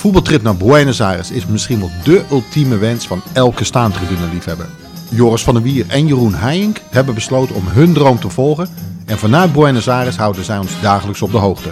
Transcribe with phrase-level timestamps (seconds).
[0.00, 4.68] voetbaltrip naar Buenos Aires is misschien wel dé ultieme wens van elke staantribune-liefhebber.
[5.08, 8.68] Joris van der Wier en Jeroen Heijink hebben besloten om hun droom te volgen
[9.06, 11.70] en vanuit Buenos Aires houden zij ons dagelijks op de hoogte.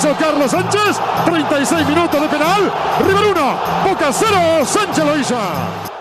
[0.00, 0.96] de Carlos Sánchez.
[1.24, 2.60] 36 minutos de penal.
[3.06, 3.34] River 1,
[3.84, 4.64] Boca 0.
[4.64, 5.95] Sánchez lo.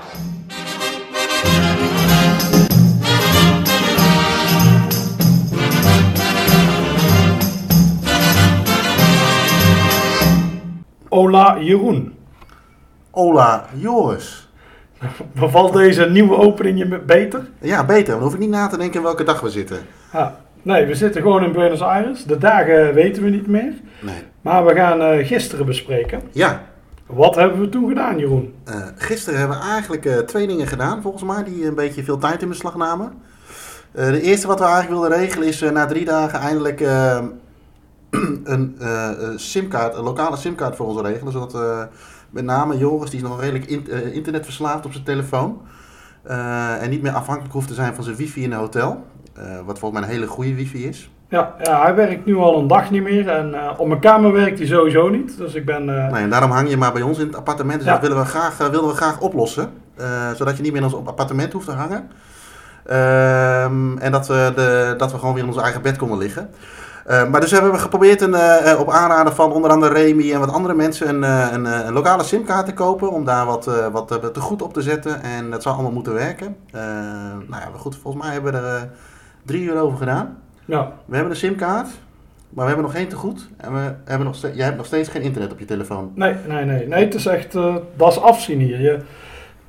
[11.19, 12.13] Ola Jeroen.
[13.11, 14.49] Ola Joris.
[15.39, 17.47] Bevalt deze nieuwe opening je beter?
[17.61, 18.13] Ja, beter.
[18.13, 19.77] Dan hoef ik niet na te denken welke dag we zitten.
[20.13, 20.37] Ja.
[20.61, 22.23] Nee, we zitten gewoon in Buenos Aires.
[22.23, 23.73] De dagen weten we niet meer.
[24.01, 24.23] Nee.
[24.41, 26.21] Maar we gaan eh, gisteren bespreken.
[26.31, 26.61] Ja,
[27.05, 28.53] Wat hebben we toen gedaan, Jeroen?
[28.65, 32.17] eh, gisteren hebben we eigenlijk eh, twee dingen gedaan, volgens mij, die een beetje veel
[32.17, 33.13] tijd in beslag namen.
[33.91, 37.17] De eerste wat we eigenlijk wilden regelen is na drie dagen eindelijk eh,
[38.53, 41.31] een eh, eh, simkaart, een lokale simkaart voor ons regelen.
[41.31, 41.81] Zodat eh,
[42.29, 45.61] met name Joris, die is nog redelijk in- internetverslaafd op zijn telefoon.
[46.79, 49.05] en niet meer afhankelijk hoeft te zijn van zijn wifi in een hotel.
[49.65, 51.09] Wat volgens mij een hele goede wifi is.
[51.29, 53.29] Ja, ja, hij werkt nu al een dag niet meer.
[53.29, 55.37] En op mijn kamer werkt hij sowieso niet.
[55.37, 55.85] Dus ik ben...
[55.85, 57.77] Nee, en daarom hang je maar bij ons in het appartement.
[57.77, 57.91] Dus Ja.
[57.93, 59.69] dat willen we graag, willen we graag oplossen.
[60.35, 62.09] zodat je niet meer in ons appartement hoeft te hangen.
[62.85, 66.49] Ehm, en dat we, de, dat we gewoon weer in ons eigen bed konden liggen.
[67.05, 70.33] Eh, maar dus hebben we geprobeerd een, eh, eh, op aanraden van onder andere Remy
[70.33, 73.11] en wat andere mensen een, een, een lokale simkaart te kopen.
[73.11, 75.21] Om daar wat, wat te goed op te zetten.
[75.21, 76.55] En dat zou allemaal moeten werken.
[76.71, 78.89] Nou ja, goed, volgens mij hebben we er
[79.45, 80.37] drie uur over gedaan.
[80.65, 80.91] ja.
[81.05, 81.87] We hebben een simkaart.
[82.49, 83.49] Maar we hebben nog geen te goed.
[83.57, 86.11] En we hebben nog steeds, jij hebt nog steeds geen internet op je telefoon.
[86.15, 86.87] Nee, nee, nee.
[86.87, 87.53] Nee, het is echt...
[87.95, 88.81] dat is afzien hier.
[88.81, 88.99] Je,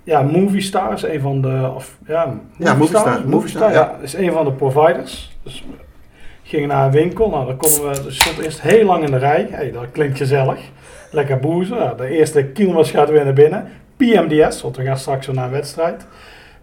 [0.02, 1.72] ja, Movistar is een van de...
[1.74, 3.96] Of, ja, Ja, Movistar, Movistar, ja.
[4.00, 5.36] is een van de providers.
[5.42, 5.64] Dus
[6.46, 7.30] gingen naar een winkel.
[7.30, 8.02] Nou, daar konden we...
[8.02, 9.46] Dus stond eerst heel lang in de rij.
[9.50, 10.58] Hey, dat klinkt gezellig.
[11.10, 11.94] Lekker boezen.
[11.96, 13.68] De eerste kilometers gaat weer naar binnen.
[13.96, 16.06] PMDS, want we gaan straks weer naar een wedstrijd.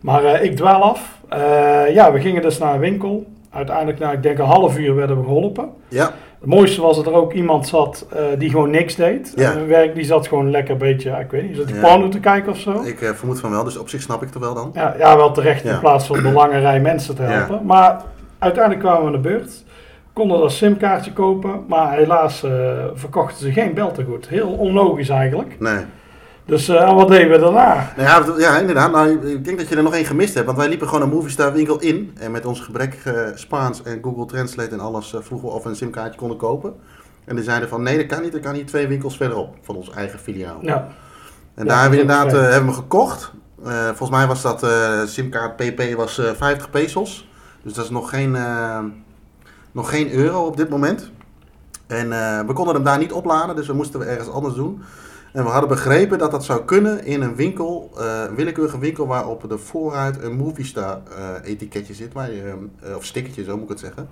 [0.02, 1.20] Maar eh, ik dwaal af.
[1.30, 3.26] Eh, ja, we gingen dus naar een winkel.
[3.50, 5.70] Uiteindelijk, na ik denk een half uur werden we geholpen.
[5.88, 9.34] Ja, Het mooiste was dat er ook iemand zat eh, die gewoon niks deed.
[9.36, 9.52] Ja.
[9.52, 11.82] En werk die zat gewoon lekker een beetje, ja, ik weet niet, zat die Ja.
[11.82, 12.82] porno te kijken of zo.
[12.82, 13.64] ik vermoed van wel.
[13.64, 14.72] Dus op zich snap ik het wel dan.
[14.74, 17.66] Ja, ja, wel terecht in plaats van de lange rij mensen te helpen.
[17.66, 18.02] Maar
[18.40, 19.64] uiteindelijk kwamen we aan de beurt.
[20.14, 22.52] Konden dat simkaartje kopen, maar helaas eh,
[22.94, 24.28] verkochten ze geen beltegoed.
[24.28, 25.60] Heel onlogisch eigenlijk.
[25.60, 25.86] Nee.
[26.46, 27.94] Dus eh, en wat deden we daarna?
[27.98, 28.92] Nou ja, inderdaad.
[28.92, 30.46] Nou, ik denk dat je er nog één gemist hebt.
[30.46, 32.16] Want wij liepen gewoon een Movistar winkel in.
[32.20, 35.70] En met ons gebrekkige Spaans en Google Translate en alles eh, vroegen we of we
[35.70, 36.74] een simkaartje konden kopen.
[37.26, 38.32] En die zeiden van nee, dat kan niet.
[38.32, 40.58] Dat kan niet twee winkels verderop van ons eigen filiaal.
[40.62, 40.88] Ja,
[41.56, 43.32] En Ja, daar hebben we inderdaad eh, hebben we gekocht.
[43.66, 47.28] Eh, volgens mij was dat eh, simkaart PP was eh 50 pesos.
[47.62, 48.80] Dus dat is nog geen, eh,
[49.74, 51.12] nog geen euro op dit moment.
[51.88, 54.82] En eh, we konden hem daar niet opladen, dus we moesten we ergens anders doen.
[55.34, 59.08] En we hadden begrepen dat dat zou kunnen in een winkel, eh, een willekeurige winkel
[59.08, 62.30] waarop de vooruit een Movistar eh etiketje zit, waar
[62.96, 64.10] of stickertje, zo moet ik het zeggen.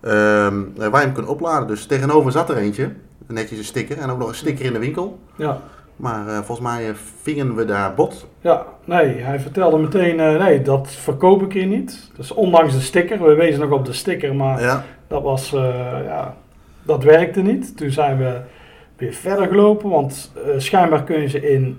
[0.00, 1.68] Ehm, waar je hem kunt opladen.
[1.68, 2.92] Dus tegenover zat er eentje,
[3.26, 5.18] netjes een sticker, en ook nog een sticker in de winkel.
[5.36, 5.60] ja.
[6.02, 8.26] Maar eh, volgens mij eh, vingen we daar bot.
[8.40, 12.10] Ja, nee, hij vertelde meteen, eh, nee, dat verkoop ik hier niet.
[12.16, 15.50] Dus ondanks de sticker, we wezen nog op de sticker, maar Ja, Dat was,
[16.04, 16.36] ja,
[16.82, 17.76] dat werkte niet.
[17.76, 18.40] Toen zijn we
[18.96, 21.78] weer verder gelopen, want schijnbaar kun je ze in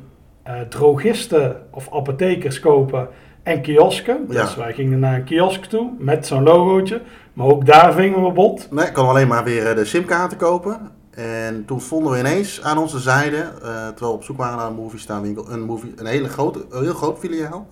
[0.70, 3.08] drogisten of apothekers kopen
[3.44, 4.26] en kiosken.
[4.30, 4.42] Ja.
[4.42, 7.02] Dus wij gingen naar een kiosk toe met zo'n logootje,
[7.34, 8.68] maar ook daar vingen we bot.
[8.72, 11.02] nee, ik kon alleen maar weer de simkaarten kopen.
[11.16, 14.68] En toen vonden we ineens aan onze zijde, eh, terwijl we op zoek waren naar
[14.68, 17.68] een Movistar winkel, een, movie, een hele grote, een heel groot filiaal.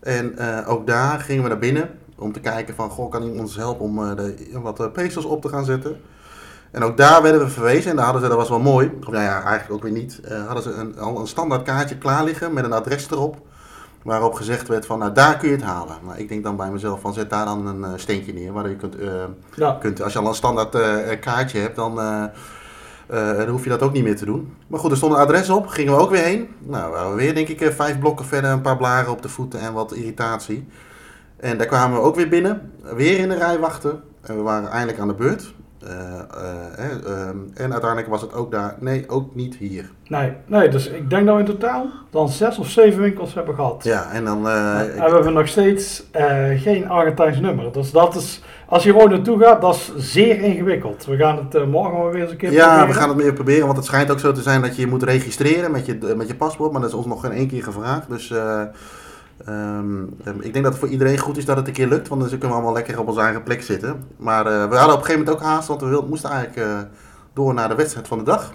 [0.00, 3.40] En eh, ook daar gingen we naar binnen om te kijken van, goh, kan iemand
[3.40, 6.00] ons helpen om eh, de, wat pesos op te gaan zetten.
[6.70, 9.10] En ook daar werden we verwezen en daar hadden ze, dat was wel mooi, of
[9.10, 12.52] nou ja, eigenlijk ook weer niet, hadden ze een, al een standaard kaartje klaar liggen
[12.52, 13.36] met een adres erop.
[14.02, 15.96] Waarop gezegd werd van, nou daar kun je het halen.
[16.02, 18.52] Maar ik denk dan bij mezelf van, zet daar dan een steentje neer.
[18.52, 18.96] Waar je kunt,
[19.54, 20.70] Ja, kunt, als je al een standaard
[21.20, 21.98] kaartje hebt, dan,
[23.06, 24.54] eh, dan hoef je dat ook niet meer te doen.
[24.66, 26.48] Maar goed, er stond een adres op, gingen we ook weer heen.
[26.58, 29.28] Nou, we waren weer denk ik eh, vijf blokken verder, een paar blaren op de
[29.28, 30.66] voeten en wat irritatie.
[31.36, 34.02] En daar kwamen we ook weer binnen, weer in de rij wachten.
[34.22, 35.54] En we waren eindelijk aan de beurt.
[35.86, 39.90] Eh, eh, eh, ehm, en uiteindelijk was het ook daar, nee, ook niet hier.
[40.08, 43.54] nee, nee, dus ik denk dat we in totaal dan zes of zeven winkels hebben
[43.54, 43.84] gehad.
[43.84, 44.48] Ja, en dan...
[44.48, 46.04] en we hebben nog steeds
[46.56, 47.72] geen Argentijns nummer.
[47.72, 51.04] Dus dat is, als je gewoon naartoe gaat, dat is zeer ingewikkeld.
[51.04, 52.88] We gaan het eh, morgen weer eens een keer Ja, proberen.
[52.88, 54.88] we gaan het meer proberen, want het schijnt ook zo te zijn dat je je
[54.88, 57.62] moet registreren met je, met je paspoort, maar dat is ons nog geen één keer
[57.62, 58.08] gevraagd.
[58.08, 58.62] Dus eh,
[59.44, 62.08] Ehm, ehm, ik denk dat het voor iedereen goed is dat het een keer lukt,
[62.08, 64.04] want dan kunnen we allemaal lekker op onze eigen plek zitten.
[64.16, 66.78] Maar eh, we hadden op een gegeven moment ook haast, want we moesten eigenlijk eh,
[67.32, 68.54] door naar de wedstrijd van de dag.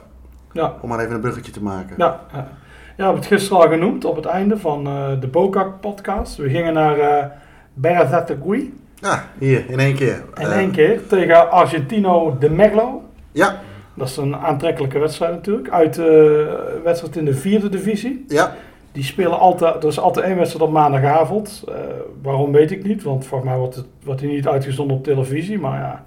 [0.51, 1.95] Ja, Om maar even een bruggetje te maken.
[1.97, 2.37] ja, ja.
[2.37, 2.47] ja,
[2.95, 6.35] we hebben het gisteren al genoemd op het einde van eh, de Bokak podcast.
[6.35, 7.25] We gingen naar eh
[7.73, 10.23] Berazategui Ja, hier, in één keer.
[10.35, 13.03] in Eh, één keer tegen Argentino de Meglo.
[13.31, 13.59] Ja,
[13.93, 15.69] Dat is een aantrekkelijke wedstrijd natuurlijk.
[15.69, 18.25] Uit de wedstrijd in de vierde divisie.
[18.27, 18.55] ja,
[18.91, 21.63] Die spelen altijd, er is altijd één wedstrijd op maandagavond.
[21.67, 21.73] Eh,
[22.21, 25.59] waarom weet ik niet, want volgens mij wordt, het, wordt hij niet uitgezonden op televisie.
[25.59, 26.03] Maar ja.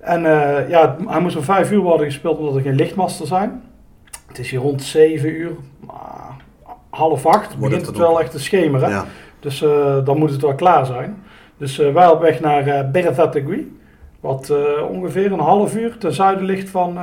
[0.00, 3.62] En eh, ja, hij moest om vijf uur worden gespeeld omdat er geen lichtmasten zijn.
[4.26, 5.50] Het is hier rond zeven uur,
[5.86, 6.36] maar
[6.90, 8.88] half acht begint het wel echt te schemeren.
[8.90, 9.04] ja.
[9.40, 9.58] Dus
[10.04, 11.22] dan moet het wel klaar zijn.
[11.56, 13.72] Dus eh, wij op weg naar uh.
[14.20, 16.98] Wat eh, ongeveer een half uur ten zuiden ligt van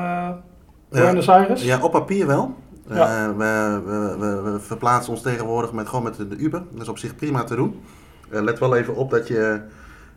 [0.90, 1.64] Buenos Aires.
[1.64, 2.56] Ja, op papier wel.
[2.90, 3.36] Ja.
[3.36, 3.82] we,
[4.20, 6.64] we, we, verplaatsen ons tegenwoordig met, gewoon met de, Uber.
[6.72, 7.82] Dat is op zich prima te doen.
[8.30, 9.62] Let wel even op dat je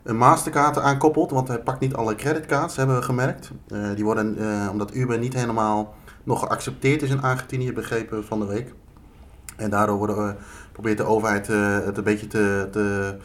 [0.03, 3.51] een Mastercard aankoppelt, want hij pakt niet alle creditcards, hebben we gemerkt.
[3.95, 4.37] Die worden,
[4.71, 8.73] omdat Uber niet helemaal nog geaccepteerd is in Argentinië, begrepen van de week.
[9.57, 10.35] En daardoor worden, we-
[10.71, 11.47] probeert de overheid
[11.85, 13.15] het een beetje te, te,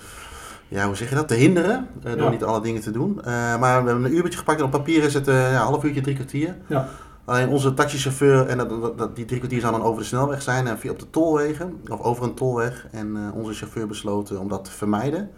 [0.73, 1.89] ja, hoe zeg je dat, te hinderen.
[2.03, 2.31] eh, door Ja.
[2.31, 3.19] niet alle dingen te doen.
[3.25, 5.67] Eh, maar we hebben een uurtje gepakt en op papier is het eh, ja, een
[5.67, 6.57] half uurtje, drie kwartier.
[6.67, 6.89] Ja.
[7.25, 8.59] Alleen onze taxichauffeur, en
[8.97, 11.81] dat, die drie kwartier zou dan over de snelweg zijn en via op de tolwegen,
[11.89, 12.87] of over een tolweg.
[12.91, 15.31] En onze chauffeur besloot om dat te vermijden.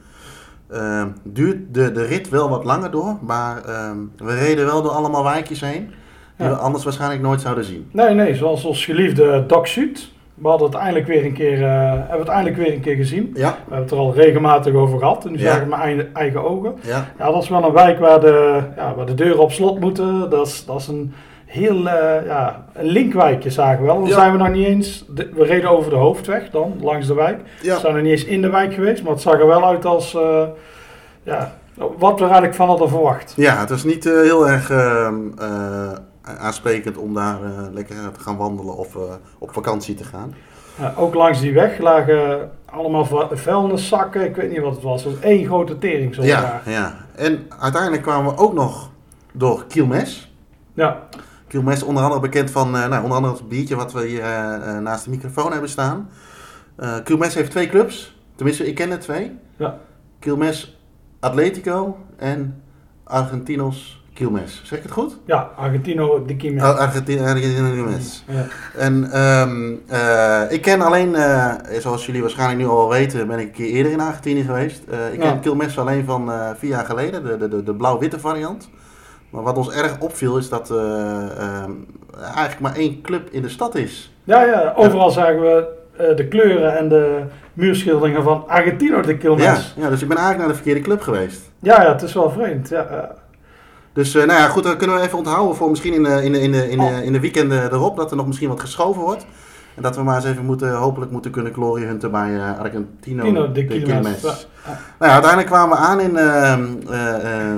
[0.70, 4.90] Ehm, duurt de, de rit wel wat langer door, maar ehm, we reden wel door
[4.92, 5.86] allemaal wijkjes heen,
[6.36, 6.52] die Ja.
[6.52, 7.88] we anders waarschijnlijk nooit zouden zien.
[7.92, 10.08] Nee, nee, zoals ons geliefde Doc Zuid.
[10.34, 13.30] We hadden het eindelijk weer een keer, eh, hebben het eindelijk weer een keer gezien.
[13.34, 15.24] Ja, We hebben het er al regelmatig over gehad.
[15.24, 15.52] En nu Ja.
[15.52, 16.74] zag ik mijn eigen, eigen ogen.
[16.80, 19.80] ja, Ja, dat is wel een wijk waar de, ja, waar de deuren op slot
[19.80, 20.30] moeten.
[20.30, 21.14] Dat is, dat is een
[21.46, 23.98] heel eh, ja, een linkwijkje zagen we wel.
[23.98, 27.14] Dan zijn we nog niet eens, de- we reden over de hoofdweg dan, langs de
[27.14, 27.40] wijk.
[27.62, 29.84] We zijn er niet eens in de wijk geweest, maar het zag er wel uit
[29.84, 30.42] als, eh,
[31.22, 31.52] ja,
[31.98, 33.32] wat we er eigenlijk van hadden verwacht.
[33.36, 35.90] ja het was niet heel erg ehm, eh,
[36.24, 39.02] aansprekend om daar eh, lekker te gaan wandelen of eh,
[39.38, 40.34] op vakantie te gaan.
[40.96, 44.24] Ook langs die weg lagen allemaal vuilniszakken.
[44.24, 45.04] Ik weet niet wat het was.
[45.04, 46.62] Het was één grote tering zo Ja, daar.
[46.70, 46.94] ja.
[47.14, 48.90] En uiteindelijk kwamen we ook nog
[49.32, 50.32] door Kielmes.
[50.72, 51.08] Ja,
[51.54, 54.54] Kielmes onder andere bekend van eh, nou, onder andere het biertje wat we hier eh,
[54.54, 56.08] eh, naast de microfoon hebben staan.
[56.76, 58.16] Eh Kielmes heeft twee clubs.
[58.34, 59.38] Tenminste, ik ken er twee.
[59.56, 59.78] Ja.
[60.18, 60.78] Kielmes
[61.20, 62.62] Atletico en
[63.04, 64.60] Argentinos Kielmes.
[64.64, 65.16] Zeg ik het goed?
[65.26, 66.54] ja Argentino de.
[66.60, 68.24] Ar- Argentino Argentino Kielmes.
[68.28, 68.44] Ja.
[68.78, 73.46] En ehm, eh, ik ken alleen, eh, zoals jullie waarschijnlijk nu al weten, ben ik
[73.46, 74.82] een keer eerder in Argentinië geweest.
[74.90, 75.30] Eh, ik Ja.
[75.30, 78.68] ken Quilmes alleen van vier jaar geleden, de, de, de, de blauw-witte variant.
[79.30, 80.76] Maar wat ons erg opviel is dat eh,
[81.38, 81.70] ehm,
[82.22, 84.14] eigenlijk maar één club in de stad is.
[84.24, 85.68] Ja, ja, overal zagen we
[86.16, 87.22] de kleuren en de
[87.52, 89.74] muurschilderingen van Argentino de Ja, Quilmes.
[89.76, 91.40] ja, dus ik ben eigenlijk naar de verkeerde club geweest.
[91.60, 92.68] Ja, ja, het is wel vreemd.
[92.68, 93.14] Ja, ja.
[93.94, 96.32] Dus eh, nou ja, goed, dat kunnen we even onthouden voor misschien in de, in
[96.32, 96.96] de, in de, in Oh.
[96.96, 99.26] de, in de weekenden erop, dat er nog misschien wat geschoven wordt.
[99.74, 103.20] En dat we maar eens even moeten, hopelijk moeten kunnen glory hunten bij eh, Argentino
[103.22, 103.64] Argentino de.
[103.66, 104.20] Quilmes.
[104.22, 104.28] Ja.
[104.66, 106.58] Nou ja, uiteindelijk kwamen we aan in eh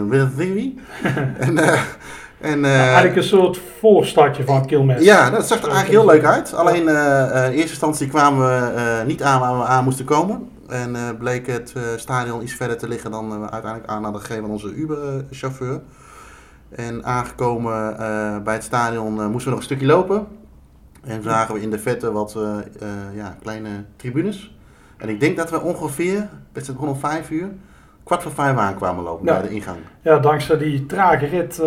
[0.09, 0.79] Wilthiri.
[1.39, 1.59] en
[2.41, 5.05] en Ja, eigenlijk een soort voorstadje van Quilmes.
[5.05, 6.55] ja, dat zag er eigenlijk heel leuk uit.
[6.55, 6.95] Alleen in
[7.53, 10.49] eerste instantie kwamen we niet aan waar we aan moesten komen.
[10.69, 14.51] En bleek het stadion iets verder te liggen dan we uiteindelijk aan hadden gegeven aan
[14.51, 15.81] onze Uber-chauffeur.
[16.77, 20.27] En aangekomen eh, bij het stadion eh, moesten we nog een stukje lopen.
[21.05, 24.57] En zagen we in de vette wat eh, ja, kleine tribunes.
[24.97, 27.49] En ik denk dat we ongeveer, het begon om vijf uur,
[28.05, 29.33] kwart voor vijf aankwamen lopen Ja.
[29.41, 29.79] bij de ingang.
[30.03, 31.63] Ja, dankzij die trage rit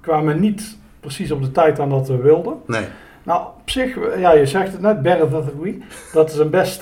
[0.00, 2.56] kwamen we niet precies op de tijd aan dat we wilden.
[2.66, 2.84] Nee,
[3.22, 5.78] Nou, op zich, ja, je zegt het net, Better Than We.
[6.12, 6.80] Dat is een best,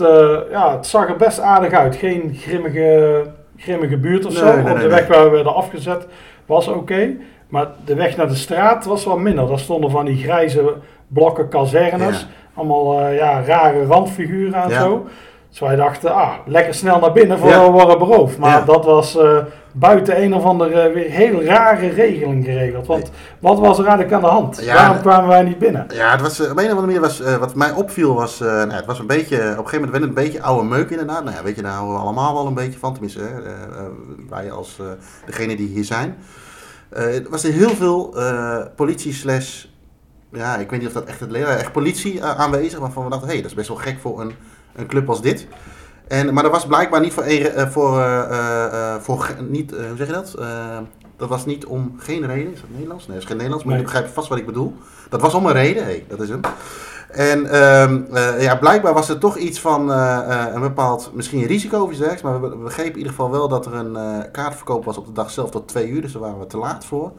[0.51, 1.97] ja, het zag er best aardig uit.
[1.97, 4.63] Geen grimmige, grimmige buurt of Nee, zo.
[4.63, 6.07] nee, Op de weg waar we werden afgezet
[6.47, 7.11] was oké.
[7.49, 9.47] Maar de weg naar de straat was wel minder.
[9.49, 10.75] Daar stonden van die grijze
[11.09, 12.21] blokken kazernes.
[12.21, 12.27] Ja.
[12.55, 14.81] Allemaal eh, ja, rare randfiguren en Ja.
[14.81, 15.07] zo.
[15.55, 17.67] Dus wij dachten, ah, lekker snel naar binnen voordat Ja.
[17.67, 18.39] we worden beroofd.
[18.39, 18.65] Maar Ja.
[18.65, 19.39] dat was eh,
[19.73, 22.87] buiten een of andere weer heel rare regeling geregeld.
[22.87, 24.61] Want wat was er eigenlijk aan de hand?
[24.65, 25.87] Ja, Waarom kwamen wij niet binnen?
[25.95, 28.41] Ja, het was, eh, op een of andere manier was, eh, wat mij opviel was,
[28.41, 30.65] eh, nou, het was een beetje, op een gegeven moment werd het een beetje oude
[30.69, 31.25] meuk inderdaad.
[31.25, 33.85] Nou ja, weet je, daar houden we allemaal wel een beetje van, tenminste, eh, eh,
[34.31, 34.87] wij als eh
[35.27, 36.17] degene die hier zijn.
[36.89, 39.65] Eh, het was er heel veel eh, politie slash,
[40.33, 43.11] ja, ik weet niet of dat echt het leer, echt politie eh, aanwezig, waarvan we
[43.11, 44.33] dachten, hé, hey, dat is best wel gek voor een,
[44.77, 45.47] een club als dit.
[46.09, 50.07] En, maar dat was blijkbaar niet voor, eh, voor, eh, eh, voor niet, hoe zeg
[50.07, 50.39] je dat?
[51.17, 52.53] Dat was niet om geen reden.
[52.53, 53.07] Is dat Nederlands?
[53.07, 53.83] Nee, dat is geen Nederlands, maar Nee.
[53.85, 54.75] je begrijpt vast wat ik bedoel.
[55.09, 56.41] Dat was om een reden, hey, dat is hem.
[57.11, 61.91] En ehm, eh, ja, blijkbaar was er toch iets van een bepaald, misschien risico of
[61.91, 62.23] iets dergelijks.
[62.23, 65.31] Maar we, begrepen in ieder geval wel dat er een kaartverkoop was op de dag
[65.31, 66.01] zelf tot twee uur.
[66.01, 67.13] Dus daar waren we te laat voor.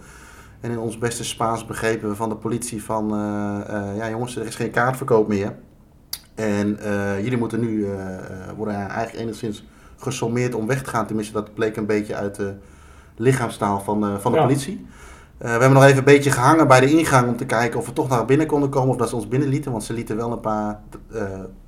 [0.61, 3.09] En in ons beste Spaans begrepen we van de politie van,
[3.95, 5.55] ja jongens, er is geen kaartverkoop meer.
[6.35, 8.19] En eh, jullie moeten nu, eh, eh,
[8.55, 9.65] worden eigenlijk enigszins
[9.97, 11.05] gesommeerd om weg te gaan.
[11.05, 12.53] Tenminste, dat bleek een beetje uit de
[13.15, 14.43] lichaamstaal van, van de Ja.
[14.43, 14.85] politie.
[15.37, 17.93] We hebben nog even een beetje gehangen bij de ingang om te kijken of we
[17.93, 18.89] toch naar binnen konden komen.
[18.89, 20.79] Of dat ze ons binnenlieten, want ze lieten wel een paar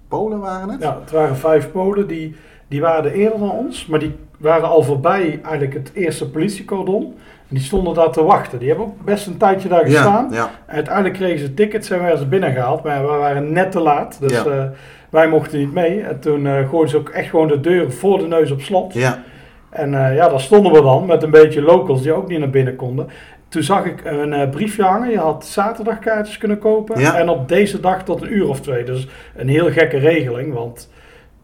[0.07, 0.81] Polen waren het.
[0.81, 2.35] Ja, het waren vijf Polen, die,
[2.67, 7.03] die waren er eerder dan ons, maar die waren al voorbij eigenlijk het eerste politiecordon.
[7.49, 8.59] En die stonden daar te wachten.
[8.59, 10.27] Die hebben ook best een tijdje daar gestaan.
[10.29, 10.49] ja, ja.
[10.65, 14.17] En uiteindelijk kregen ze tickets en werden ze binnengehaald, maar we waren net te laat.
[14.21, 14.45] Dus Ja.
[14.45, 14.63] eh,
[15.09, 16.01] wij mochten niet mee.
[16.01, 18.93] En toen eh gooiden ze ook echt gewoon de deuren voor de neus op slot.
[18.93, 19.23] ja.
[19.69, 22.49] En eh, ja, daar stonden we dan met een beetje locals die ook niet naar
[22.49, 23.07] binnen konden.
[23.49, 25.09] Toen zag ik een briefje hangen.
[25.09, 26.95] Je had zaterdagkaartjes kunnen kopen.
[27.15, 28.83] En op deze dag tot een uur of twee.
[28.83, 30.53] Dus een heel gekke regeling.
[30.53, 30.89] Want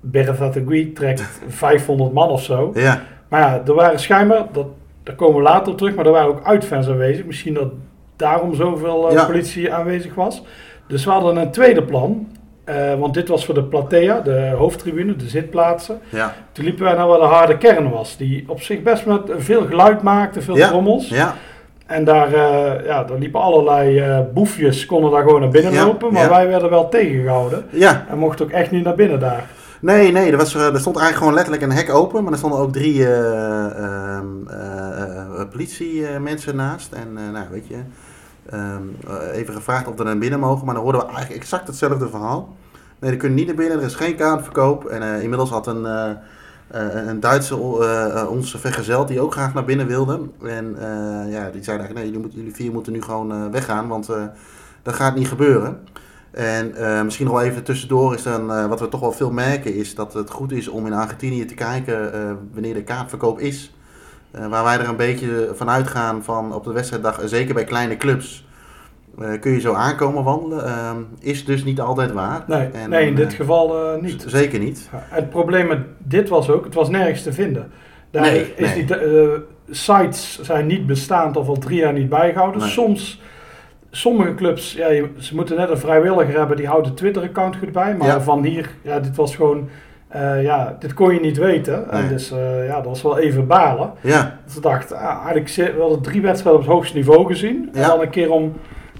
[0.06, 2.72] Berthategui trekt 500 man of zo.
[2.74, 3.02] ja.
[3.28, 4.66] Maar ja, er waren schijnbaar, dat,
[5.04, 7.26] daar komen we later op terug, maar er waren ook uitfans aanwezig.
[7.26, 7.72] Misschien dat
[8.16, 9.26] daarom zoveel eh, Ja.
[9.26, 10.44] politie aanwezig was.
[10.88, 12.28] Dus we hadden een tweede plan.
[12.64, 16.00] eh, want dit was voor de platea, de hoofdtribune, de zitplaatsen.
[16.10, 16.34] ja.
[16.52, 18.18] Toen liepen wij naar waar de harde kern was.
[18.18, 20.68] Die op zich best met veel geluid maakte, veel Ja.
[20.68, 21.10] trommels.
[21.10, 21.34] ja.
[21.86, 26.14] En daar, eh, ja, daar liepen allerlei boefjes, konden daar gewoon naar binnen lopen.
[26.14, 27.66] Maar wij werden wel tegengehouden.
[27.70, 28.06] ja.
[28.10, 29.44] En mochten ook echt niet naar binnen daar.
[29.84, 32.60] Nee, nee, er, was, er stond eigenlijk gewoon letterlijk een hek open, maar er stonden
[32.60, 36.92] ook drie eh, ehm, eh, eh, politiemensen naast.
[36.92, 37.78] En eh, nou, weet je,
[38.50, 41.68] ehm, eh, even gevraagd of we naar binnen mogen, maar dan hoorden we eigenlijk exact
[41.68, 42.56] hetzelfde verhaal.
[43.00, 44.86] Nee, er kunnen niet naar binnen, er is geen kaartverkoop.
[44.86, 46.10] En eh, inmiddels had een, eh,
[46.68, 50.20] eh, een Duitse eh, eh, ons vergezeld die ook graag naar binnen wilde.
[50.44, 54.10] En eh, ja, die zei eigenlijk, nee, jullie, vier moeten nu gewoon eh, weggaan, want
[54.10, 54.24] eh,
[54.82, 55.80] dat gaat niet gebeuren.
[56.34, 59.32] En eh, misschien nog wel even tussendoor is dan, eh, wat we toch wel veel
[59.32, 63.40] merken, is dat het goed is om in Argentinië te kijken eh, wanneer de kaartverkoop
[63.40, 63.74] is.
[64.50, 68.48] Waar wij er een beetje van uitgaan van op de wedstrijddag, zeker bij kleine clubs,
[69.40, 70.66] kun je zo aankomen wandelen.
[70.66, 72.44] Ehm, is dus niet altijd waar.
[72.48, 74.24] Nee, En nee in dit geval niet.
[74.28, 74.90] Zeker niet.
[74.92, 77.72] Ja, Het probleem met dit was ook, het was nergens te vinden.
[78.12, 78.86] Daar Nee, is nee.
[78.86, 78.98] Die,
[79.70, 82.62] sites zijn niet bestaand of al drie jaar niet bijgehouden.
[82.62, 82.70] Nee.
[82.70, 83.22] Soms,
[83.96, 87.96] sommige clubs, ja, ze moeten net een vrijwilliger hebben, die houdt de Twitter-account goed bij.
[87.96, 88.22] Maar Ja.
[88.22, 89.70] van hier, ja, dit was gewoon,
[90.08, 91.90] eh, ja, dit kon je niet weten.
[91.92, 93.92] En dus eh, ja, dat was wel even balen.
[94.02, 97.26] Ja, Dus ik dacht, ah, eigenlijk, ze- we hadden drie wedstrijden op het hoogste niveau
[97.28, 97.70] gezien.
[97.74, 98.54] En dan een keer om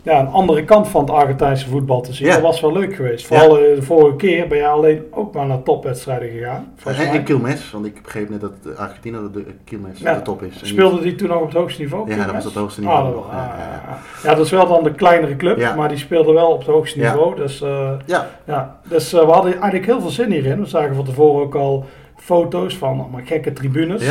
[0.04, 2.28] ja, een andere kant van het Argentijnse voetbal te zien.
[2.28, 2.34] Ja.
[2.34, 3.26] Dat was wel leuk geweest.
[3.28, 6.74] Vooral eh, de vorige keer ben je alleen ook maar naar topwedstrijden gegaan.
[6.86, 10.14] en, en Quilmes, want ik begreep net dat Argentinië de Quilmes Ja.
[10.14, 10.60] de top is.
[10.62, 12.10] Speelde die toen nog op het hoogste niveau?
[12.10, 13.14] Ja, dat was het hoogste Ah, niveau.
[13.14, 13.32] dat wel.
[13.34, 13.52] Ja,
[13.88, 16.68] Ah, ja, dat is wel dan de kleinere club, maar die speelde wel op het
[16.68, 17.36] hoogste niveau.
[17.36, 18.78] Dus, eh, Ja, ja.
[18.88, 20.60] dus eh, we hadden eigenlijk heel veel zin hierin.
[20.60, 24.08] We zagen van tevoren ook al foto's van allemaal gekke tribunes.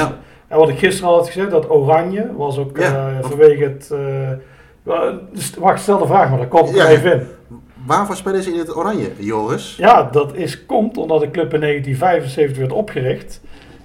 [0.48, 2.78] En wat ik gisteren al had gezegd, dat oranje was ook
[3.20, 3.90] vanwege het...
[4.86, 5.00] eh,
[5.32, 6.84] dus, wacht, stel de vraag maar, daar kom ik Ja.
[6.84, 7.26] er even in.
[7.86, 9.76] waarvoor spelen ze in het oranje, Joris?
[9.76, 13.40] Ja, dat is, komt omdat de club in 1975 werd opgericht.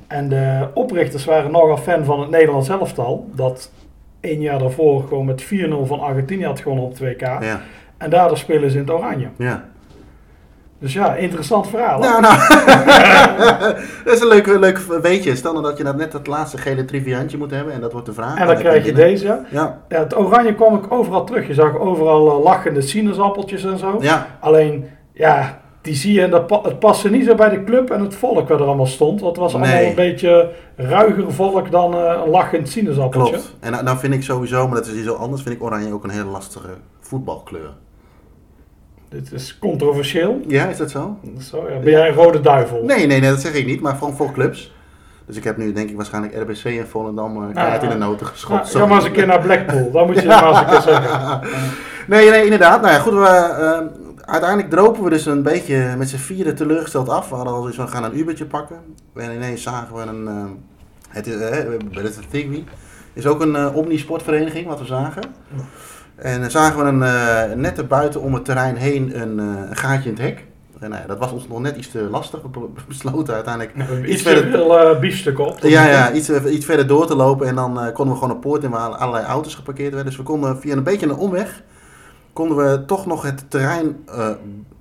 [0.07, 3.29] En de oprichters waren nogal fan van het Nederlands elftal.
[3.33, 3.71] Dat
[4.19, 5.47] één jaar daarvoor gewoon met 4-0
[5.85, 7.21] van Argentinië had gewonnen op het WK.
[7.21, 7.61] Ja,
[7.97, 9.27] En daardoor spelen ze in het oranje.
[9.37, 9.65] ja.
[10.79, 12.00] Dus ja, interessant verhaal.
[12.00, 12.38] Nou, nou.
[14.05, 15.36] dat is een leuk, leuk weetje.
[15.36, 18.07] Stel nou dat je dat net dat laatste gele triviantje moet hebben en dat wordt
[18.07, 18.38] de vraag.
[18.39, 19.03] en dan krijg je binnen.
[19.12, 19.39] deze.
[19.50, 19.81] Ja.
[19.89, 21.48] Ja, het oranje kwam ik overal terug.
[21.48, 23.98] Je zag overal eh, lachende sinaasappeltjes en zo.
[24.00, 27.63] ja, Alleen, ja, die zie je en dat pa- het paste niet zo bij de
[27.63, 29.22] club en het volk wat er allemaal stond.
[29.22, 29.89] Want het was allemaal Nee.
[29.89, 33.31] een beetje ruiger volk dan eh, een lachend sinaasappeltje.
[33.34, 33.55] klopt.
[33.60, 36.03] En nou, nou vind ik sowieso, maar dat is zo anders, vind ik oranje ook
[36.03, 36.69] een hele lastige
[37.00, 37.69] voetbalkleur.
[39.09, 40.41] Dit is controversieel.
[40.47, 41.19] Ja, is dat zo?
[41.41, 41.79] Zo, ja.
[41.79, 42.83] Ben jij een rode duivel?
[42.83, 44.75] Nee, nee, nee, dat zeg ik niet, maar gewoon voor clubs.
[45.25, 48.21] Dus ik heb nu denk ik waarschijnlijk RBC en Volendam uh, kaart in de noten
[48.21, 48.69] Nou, geschopt.
[48.75, 49.91] ga maar eens een keer naar Blackpool.
[49.91, 51.39] Dan moet je maar eens een keer zeggen.
[52.07, 52.81] Nee, nee, inderdaad.
[52.81, 53.79] Nou ja, goed, we, eh,
[54.25, 57.29] uiteindelijk dropen we dus een beetje met z'n vieren teleurgesteld af.
[57.29, 58.77] We hadden al zoiets van, we gaan een Ubertje pakken.
[59.15, 60.43] En ineens zagen we een, eh,
[61.09, 62.63] het is, Thigby,
[63.13, 65.23] is ook een eh, omnisportvereniging, wat we zagen.
[66.17, 69.69] En dan zagen we een, eh, net er buiten om het terrein heen een, eh,
[69.69, 70.45] een gaatje in het hek.
[70.79, 72.41] En nou ja, dat was ons nog net iets te lastig.
[72.41, 75.59] We be- besloten uiteindelijk Iets iets verder, veel eh, biefstuk op.
[75.59, 77.47] ja, ja, iets, eh, iets verder door te lopen.
[77.47, 80.09] En dan eh, konden we gewoon een poort in waar allerlei auto's geparkeerd werden.
[80.09, 81.63] Dus we konden via een beetje een omweg,
[82.33, 84.29] konden we toch nog het terrein eh,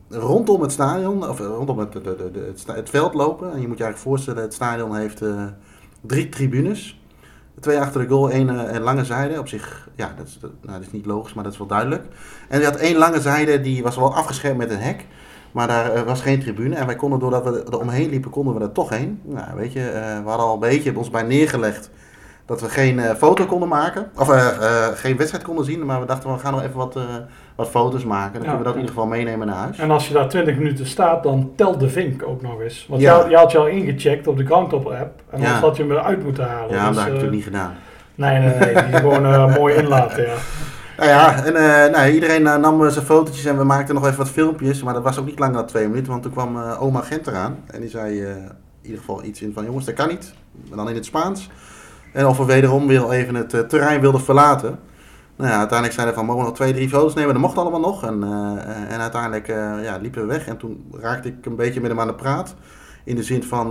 [0.09, 3.53] rondom het stadion, of eh, rondom het, de, de, de- het, het veld lopen.
[3.53, 5.45] En je moet je eigenlijk voorstellen, het stadion heeft eh,
[6.01, 7.01] drie tribunes.
[7.61, 9.39] Twee achter de goal, één een lange zijde.
[9.39, 12.05] Op zich, ja, dat is, nou, dat is niet logisch, maar dat is wel duidelijk.
[12.49, 15.07] En je had één lange zijde, die was wel afgeschermd met een hek.
[15.53, 16.75] Maar daar eh, was geen tribune.
[16.75, 19.21] En wij konden, doordat we er omheen liepen, konden we er toch heen.
[19.25, 21.91] Nou, weet je, eh, we hadden al een beetje ons bij neergelegd
[22.47, 24.11] dat we geen eh, foto konden maken.
[24.19, 25.87] Of eh, eh, geen wedstrijd konden zien.
[25.87, 26.99] Maar we dachten, we gaan nog even wat,
[27.57, 28.33] wat foto's maken.
[28.33, 28.49] Dan Ja.
[28.49, 29.79] kunnen we dat in ieder geval meenemen naar huis.
[29.79, 32.87] En als je daar 20 minuten staat, dan telt de vink ook nog eens.
[32.89, 33.13] Want Ja.
[33.15, 35.21] je, had- je had je al ingecheckt op de Groundhopper app.
[35.31, 35.59] En dan Ja.
[35.61, 36.75] had je hem eruit moeten halen.
[36.75, 37.75] Ja, dat Dus, heb ik natuurlijk niet gedaan.
[38.15, 38.75] Nee, nee, nee.
[38.75, 40.35] Die gewoon mooi inlaten, ja.
[40.97, 41.53] Nou ja, en
[41.93, 44.83] nou, iedereen eh, nam zijn fotootjes en we maakten nog even wat filmpjes.
[44.83, 47.57] Maar dat was ook niet langer dan twee minuten, want toen kwam oma Gent eraan.
[47.67, 50.35] En die zei in ieder geval iets in van, jongens, dat kan niet.
[50.69, 51.51] Maar dan in het Spaans.
[52.17, 54.79] En of we wederom weer even het eh, terrein wilden verlaten.
[55.37, 57.33] Nou ja, uiteindelijk zeiden we van, mogen we nog twee, drie foto's nemen?
[57.33, 58.05] Dat mocht allemaal nog.
[58.05, 60.47] En, eh, en uiteindelijk eh, ja, liepen we weg.
[60.47, 62.55] En toen raakte ik een beetje met hem aan de praat.
[63.05, 63.71] In de zin van,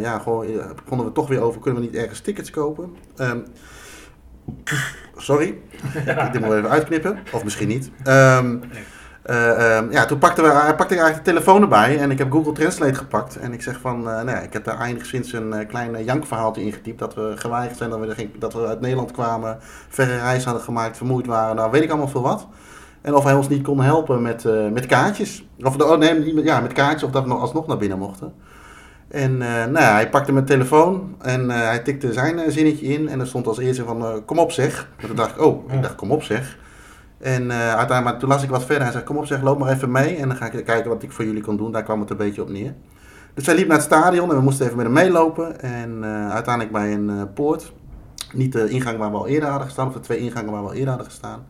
[0.00, 0.46] ja, gewoon,
[0.88, 2.96] konden we toch weer over, kunnen we niet ergens tickets kopen?
[3.16, 3.38] Ehm,
[5.16, 5.46] sorry,
[6.26, 7.18] ik dit moet even uitknippen.
[7.32, 7.90] Of misschien niet.
[8.02, 8.56] Ehm,
[9.24, 12.52] ehm, ja, toen pakte we, hij pakte eigenlijk de telefoon erbij en ik heb Google
[12.52, 13.36] Translate gepakt.
[13.36, 16.64] En ik zeg van, eh, nou ja, ik heb daar enigszins een eh, klein jankverhaaltje
[16.64, 16.98] ingetypt.
[16.98, 20.96] Dat we geweigerd zijn, dat we, dat we uit Nederland kwamen, verre reis hadden gemaakt,
[20.96, 21.56] vermoeid waren.
[21.56, 22.46] Nou, weet ik allemaal veel wat.
[23.00, 25.46] En of hij ons niet kon helpen met, met kaartjes.
[25.62, 28.32] Of oh, nee, ja, met kaartjes, of dat we nog alsnog naar binnen mochten.
[29.08, 33.08] En nou ja, hij pakte mijn telefoon en hij tikte zijn zinnetje in.
[33.08, 34.88] En er stond als eerste van, kom op zeg.
[34.96, 36.56] En toen dacht ik, oh, ik dacht, kom op zeg.
[37.24, 38.82] En eh, uiteindelijk, maar toen las ik wat verder.
[38.82, 40.16] Hij zei, kom op zeg, loop maar even mee.
[40.16, 41.72] En dan ga ik kijken wat ik voor jullie kon doen.
[41.72, 42.74] Daar kwam het een beetje op neer.
[43.34, 45.60] Dus hij liep naar het stadion en we moesten even met hem meelopen.
[45.60, 47.72] En eh, uiteindelijk bij een eh, poort.
[48.32, 50.68] Niet de ingang waar we al eerder hadden gestaan, of de twee ingangen waar we
[50.68, 51.46] al eerder hadden gestaan.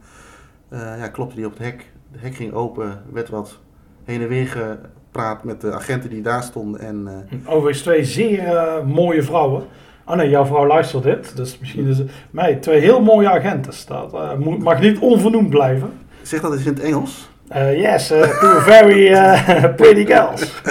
[0.70, 1.92] ja, klopte die op het hek.
[2.12, 3.58] De hek ging open, werd wat
[4.04, 6.80] heen en weer gepraat met de agenten die daar stonden.
[6.80, 9.64] En Overigens twee zeer mooie vrouwen.
[10.06, 11.36] Oh nee, jouw vrouw luistert dit.
[11.36, 12.10] Dus misschien is het...
[12.30, 13.72] Nee, twee heel mooie agenten.
[13.86, 15.92] Dat eh, moet- mag niet onvernoemd blijven.
[16.22, 17.28] zeg dat eens in het Engels.
[17.48, 20.62] Eh, yes, two very eh, pretty girls.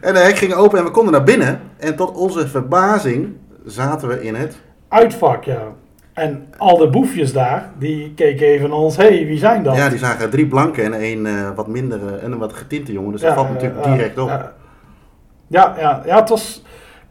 [0.00, 1.60] En de hek ging open en we konden naar binnen.
[1.76, 3.32] En tot onze verbazing
[3.66, 4.56] zaten we in het.
[4.88, 5.62] Uitvak, ja.
[6.12, 8.96] En al de boefjes daar, die keken even naar ons.
[8.96, 9.76] hey, wie zijn dat?
[9.76, 13.12] Ja, die zagen drie blanke en één wat minder en een wat getinte jongen.
[13.12, 14.28] Dus dat valt natuurlijk direct op.
[15.46, 16.62] Ja, ja, ja, het, was,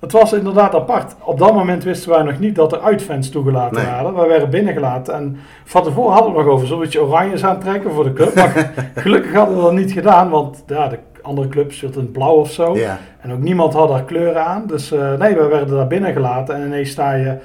[0.03, 1.15] het was inderdaad apart.
[1.19, 3.85] Op dat moment wisten wij nog niet dat er uitfans toegelaten Nee.
[3.85, 4.13] waren.
[4.13, 5.13] Wij werden binnengelaten.
[5.13, 8.35] En van tevoren hadden we nog over zo'n beetje oranjes aantrekken voor de club.
[8.35, 12.35] Maar gelukkig hadden we dat niet gedaan, want ja, de andere clubs zitten in blauw
[12.35, 12.75] of zo.
[13.21, 14.63] En ook niemand had daar kleuren aan.
[14.67, 16.55] Dus eh, nee, we werden daar binnen gelaten.
[16.55, 17.37] En ineens sta je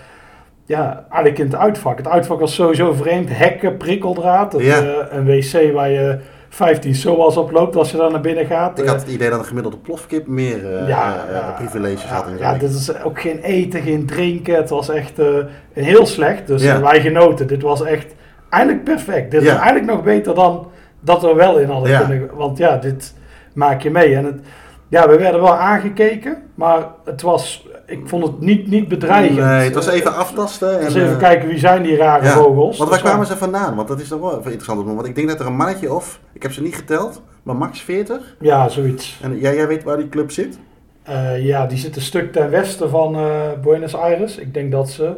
[0.64, 1.97] ja, eigenlijk in het uitvak.
[1.97, 3.29] Het uitvak was sowieso vreemd.
[3.33, 4.53] Hekken, prikkeldraad.
[4.53, 8.46] Het, eh, een wc waar je 15 SOAS op loopt als je daar naar binnen
[8.46, 8.78] gaat.
[8.78, 12.24] Ik Eh, had het idee dat een gemiddelde plofkip meer eh, ja, eh, privileges had.
[12.38, 14.54] Ja, dit is ook geen eten, geen drinken.
[14.56, 15.26] Het was echt eh,
[15.72, 16.46] heel slecht.
[16.46, 16.74] Dus Ja.
[16.74, 17.46] eh, wij genoten.
[17.46, 18.14] Dit was echt
[18.48, 19.30] eigenlijk perfect.
[19.30, 19.52] Dit Ja.
[19.52, 20.66] is eigenlijk nog beter dan
[21.00, 21.98] dat we wel in hadden Ja.
[22.00, 22.30] kunnen.
[22.34, 23.14] Want ja, dit
[23.54, 24.14] maak je mee.
[24.16, 24.40] En het,
[24.88, 29.38] ja, we werden wel aangekeken, maar het was, ik vond het niet, niet bedreigend.
[29.38, 30.79] Nee, het was even aftasten.
[30.79, 32.33] En, Dus even eh, kijken wie zijn die rare ja.
[32.33, 32.79] vogels.
[32.79, 33.77] Want waar kwamen ze vandaan?
[33.77, 34.79] Want dat is toch wel even interessant.
[34.79, 34.96] om te doen.
[34.96, 37.81] Want ik denk dat er een mannetje of, ik heb ze niet geteld, maar max
[37.81, 38.37] 40.
[38.40, 39.18] Ja, zoiets.
[39.22, 40.59] En jij, jij weet waar die club zit?
[41.03, 44.37] Eh, ja, die zit een stuk ten westen van eh, Buenos Aires.
[44.37, 45.12] Ik denk dat ze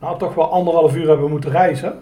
[0.00, 1.94] nou, toch wel anderhalf uur hebben moeten reizen.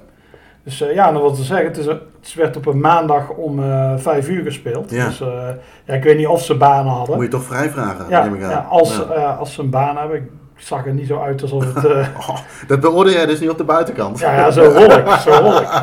[0.64, 3.62] Dus eh, ja, en wat te zeggen, het, is, het werd op een maandag om
[3.62, 4.90] eh, vijf uur gespeeld.
[4.90, 5.06] Ja.
[5.06, 5.48] Dus eh,
[5.84, 7.14] ja, ik weet niet of ze banen hadden.
[7.14, 8.50] Moet je toch vrij vragen, ja, neem ik aan.
[8.50, 9.32] ja, als, Ja.
[9.32, 10.16] als ze een baan hebben.
[10.16, 11.84] Ik zag er niet zo uit alsof het...
[12.28, 14.18] Oh, dat beoordeel jij dus niet op de buitenkant.
[14.18, 15.68] ja, ja, zo rol ik, zo rol ik.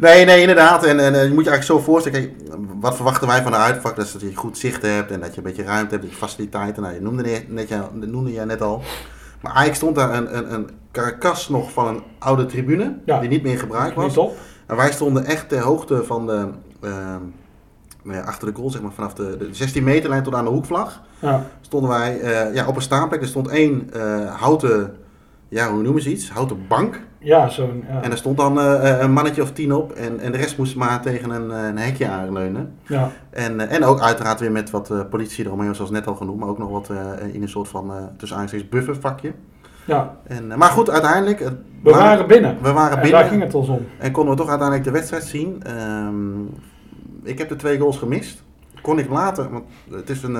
[0.00, 0.84] Nee, nee, inderdaad.
[0.84, 2.20] En, en je moet je eigenlijk zo voorstellen.
[2.20, 2.32] Kijk,
[2.80, 3.96] wat verwachten wij van een uitvak?
[3.96, 6.10] Dat is dat je goed zicht hebt en dat je een beetje ruimte hebt, dat
[6.12, 6.82] je faciliteiten.
[6.82, 7.70] Nou, je noemde, net, net,
[8.06, 8.82] noemde jij net al.
[9.40, 13.20] Maar eigenlijk stond daar een, een, een karkas nog van een oude tribune, Ja.
[13.20, 14.06] die niet meer gebruikt was.
[14.06, 14.36] Niet op.
[14.66, 16.48] En wij stonden echt ter hoogte van de,
[16.80, 17.20] ehm,
[18.02, 20.44] nou ja, achter de goal, zeg maar, vanaf de, de 16 meter lijn tot aan
[20.44, 21.02] de hoekvlag.
[21.18, 23.20] Ja, Stonden wij eh, ja, op een staanplek.
[23.20, 24.96] Er stond één eh, houten,
[25.48, 26.30] ja, hoe noemen ze iets?
[26.30, 27.00] Houten bank.
[27.18, 27.84] Ja zo'n...
[27.88, 28.02] Ja.
[28.02, 29.92] En er stond dan eh, eh, een mannetje of tien op.
[29.92, 32.74] En, en de rest moest maar tegen een, eh, een hekje aanleunen.
[32.86, 33.10] ja.
[33.30, 36.38] En, en ook uiteraard weer met wat eh, politie eromheen, zoals net al genoemd.
[36.38, 36.90] Maar ook nog wat
[37.32, 39.32] in een soort van, tussen aanstekens buffervakje.
[39.84, 40.16] ja.
[40.26, 41.38] En, maar goed, uiteindelijk...
[41.82, 42.56] We waren binnen.
[42.62, 43.20] we waren En binnen.
[43.20, 43.86] daar ging het ons om.
[43.98, 45.62] En konden we toch uiteindelijk de wedstrijd zien.
[45.62, 46.40] Ehm,
[47.22, 48.42] ik heb de twee goals gemist.
[48.82, 50.34] Kon ik later, want het is een,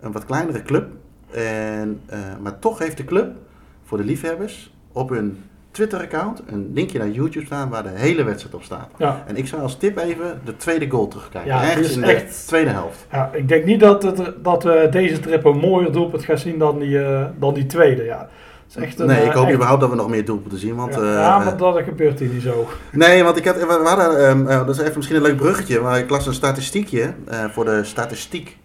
[0.00, 0.88] een wat kleinere club.
[1.30, 2.00] En,
[2.42, 3.36] maar toch heeft de club
[3.84, 5.38] voor de liefhebbers op hun
[5.74, 8.88] Twitter-account een linkje naar YouTube staan waar de hele wedstrijd op staat.
[8.98, 9.22] Ja.
[9.26, 11.50] En ik zou als tip even de tweede goal terugkijken.
[11.50, 13.06] Ja, is in de echt- tweede helft.
[13.12, 16.58] Ja, ik denk niet dat, het, dat we deze trip een mooier doelpunt gaan zien
[16.58, 18.04] dan die, eh, dan die tweede.
[18.04, 18.28] Ja.
[18.68, 20.74] Is echt een, Nee, eh, ik hoop echt- überhaupt dat we nog meer doelpunten zien.
[20.74, 22.66] Want, ja, eh, ja, eh, maar dat gebeurt hier niet zo.
[22.92, 25.98] Nee, want ik had, we hadden, eh, dat is even misschien een leuk bruggetje, maar
[25.98, 28.56] ik las een statistiekje eh, voor de statistiek.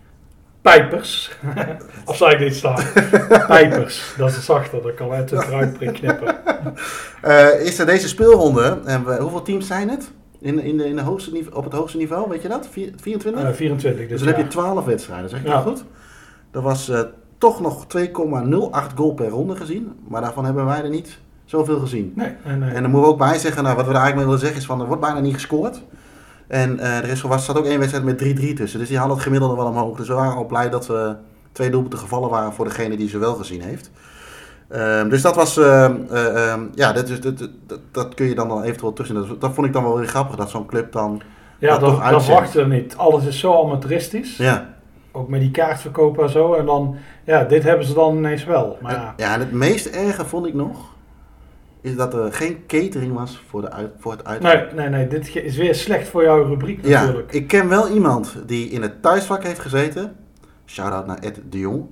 [0.62, 1.32] Pijpers.
[2.06, 2.84] of zou ik dit staan?
[3.48, 4.13] Pijpers.
[4.17, 6.36] Dat is zachter, dat kan uit de kruidprik knippen.
[7.22, 10.12] Eh, is er deze speelronde, en hoeveel teams zijn het?
[10.41, 12.67] In, in de, in de hoogste, niveau- op het hoogste niveau, weet je dat?
[12.72, 13.43] Vier- 24?
[13.43, 15.54] Eh 24 dus dus dan heb je 12 wedstrijden, zeg ik Ja.
[15.54, 15.84] dat goed?
[16.52, 17.00] Er was eh,
[17.38, 22.13] toch nog 2,08 goal per ronde gezien, maar daarvan hebben wij er niet zoveel gezien.
[22.15, 22.69] Nee, nee, nee.
[22.74, 24.58] En dan moeten we ook bij zeggen, nou, wat we er eigenlijk mee willen zeggen
[24.60, 25.82] is van, er wordt bijna niet gescoord.
[26.50, 29.24] En er is, er staat ook één wedstrijd met 3-3 tussen, dus die halen het
[29.24, 29.98] gemiddelde wel omhoog.
[29.98, 31.16] Dus we waren al blij dat we
[31.52, 33.92] twee doelpunten gevallen waren voor degene die ze wel gezien heeft.
[34.70, 38.36] Ehm, dus dat was, ehm, eh, ehm, ja, dat, is, dat, dat, dat kun je
[38.36, 39.16] dan wel eventueel tussen.
[39.16, 41.22] Dat, dat vond ik dan wel weer grappig, dat zo'n club dan,
[41.60, 42.98] ja, dat toch dat je niet.
[42.98, 44.38] Alles is zo amateuristisch.
[44.38, 44.78] ja.
[45.12, 46.54] Ook met die kaartverkoop en zo.
[46.54, 48.78] En dan, ja, dit hebben ze dan ineens wel.
[48.82, 50.78] Maar ja, Ja, en het meest erge vond ik nog,
[51.82, 54.54] is dat er geen catering was voor, de uit, voor het uitvak.
[54.54, 55.08] nee, nee, nee.
[55.08, 57.34] Dit is weer slecht voor jouw rubriek Ja, natuurlijk.
[57.34, 60.15] ik ken wel iemand die in het thuisvak heeft gezeten.
[60.65, 61.86] Shout-out naar Ed de Jong.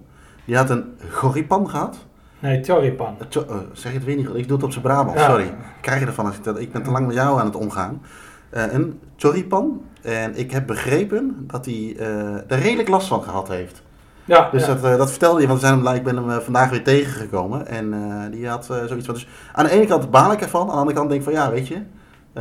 [0.45, 1.97] Die had een goripan gehad.
[2.39, 3.15] Nee, Choripan.
[3.31, 4.35] Eh, eh, zeg het weer niet goed?
[4.35, 5.29] Ik doe het op zijn Brabant, Ja.
[5.29, 5.43] sorry.
[5.45, 6.59] Ik krijg je ervan als ik dat...
[6.59, 8.01] Ik ben te lang met jou aan het omgaan.
[8.49, 9.81] Eh, een choripan.
[10.01, 13.83] En ik heb begrepen dat hij eh er redelijk last van gehad heeft.
[14.27, 14.73] Ja, Dus ja.
[14.73, 16.83] dat, eh, dat vertelde hij, want we zijn hem, ik ben hem eh, vandaag weer
[16.83, 17.67] tegengekomen.
[17.67, 19.13] En eh, die had zoiets van...
[19.13, 20.61] Dus aan de ene kant baal ik ervan.
[20.61, 21.77] Aan de andere kant denk ik van, ja, weet je...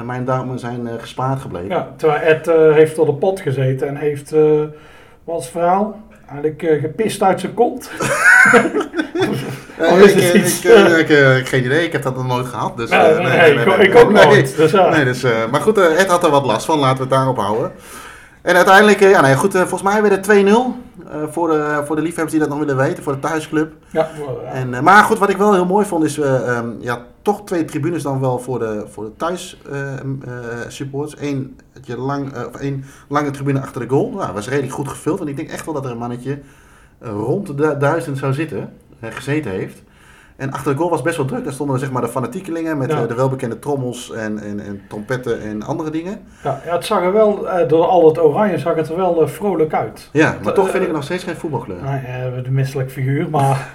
[0.05, 1.69] mijn darmen zijn gespaard gebleven.
[1.69, 4.31] ja, terwijl Ed heeft op de pot gezeten en heeft,
[5.25, 6.05] wat het verhaal?
[6.29, 7.91] Eigenlijk gepist uit zijn kont.
[10.05, 12.77] Is ik, iets, ik, ik, geen idee, ik heb dat nog nooit gehad.
[12.77, 14.27] Dus, Nee, nee, nee, ik, ook nee.
[14.27, 14.57] nooit.
[14.57, 14.89] Dus, ja.
[14.89, 17.73] Nee, dus, maar goed, Ed had er wat last van, laten we het daarop houden.
[18.47, 20.77] En uiteindelijk, eh, ja, nee, goed, eh, volgens mij werd het 2-0
[21.09, 23.73] eh, voor, de, voor de liefhebbers die dat nog willen weten, voor de thuisclub.
[23.91, 24.11] Ja.
[24.53, 28.03] En, maar goed, wat ik wel heel mooi vond is, ehm, ja, toch twee tribunes
[28.03, 29.63] dan wel voor de, voor de thuis
[30.69, 31.17] supports.
[31.19, 34.11] Eén je lang, of één lange tribune achter de goal.
[34.11, 35.21] Nou, dat was redelijk goed gevuld.
[35.21, 36.39] En ik denk echt wel dat er een mannetje
[37.01, 39.83] rond de duizend zou zitten, gezeten heeft.
[40.37, 41.45] En achter de goal was best wel druk.
[41.45, 43.03] Daar stonden zeg maar de fanatiekelingen met Ja.
[43.03, 46.19] eh, de welbekende trommels en, en, en trompetten en andere dingen.
[46.45, 49.23] Ja, ja, het zag er wel, eh, door al het oranje zag het er wel
[49.23, 50.09] eh, vrolijk uit.
[50.13, 51.83] Ja, maar toch vind ik nog steeds geen voetbalkleur.
[51.83, 53.75] Nou de misselijk figuur, maar...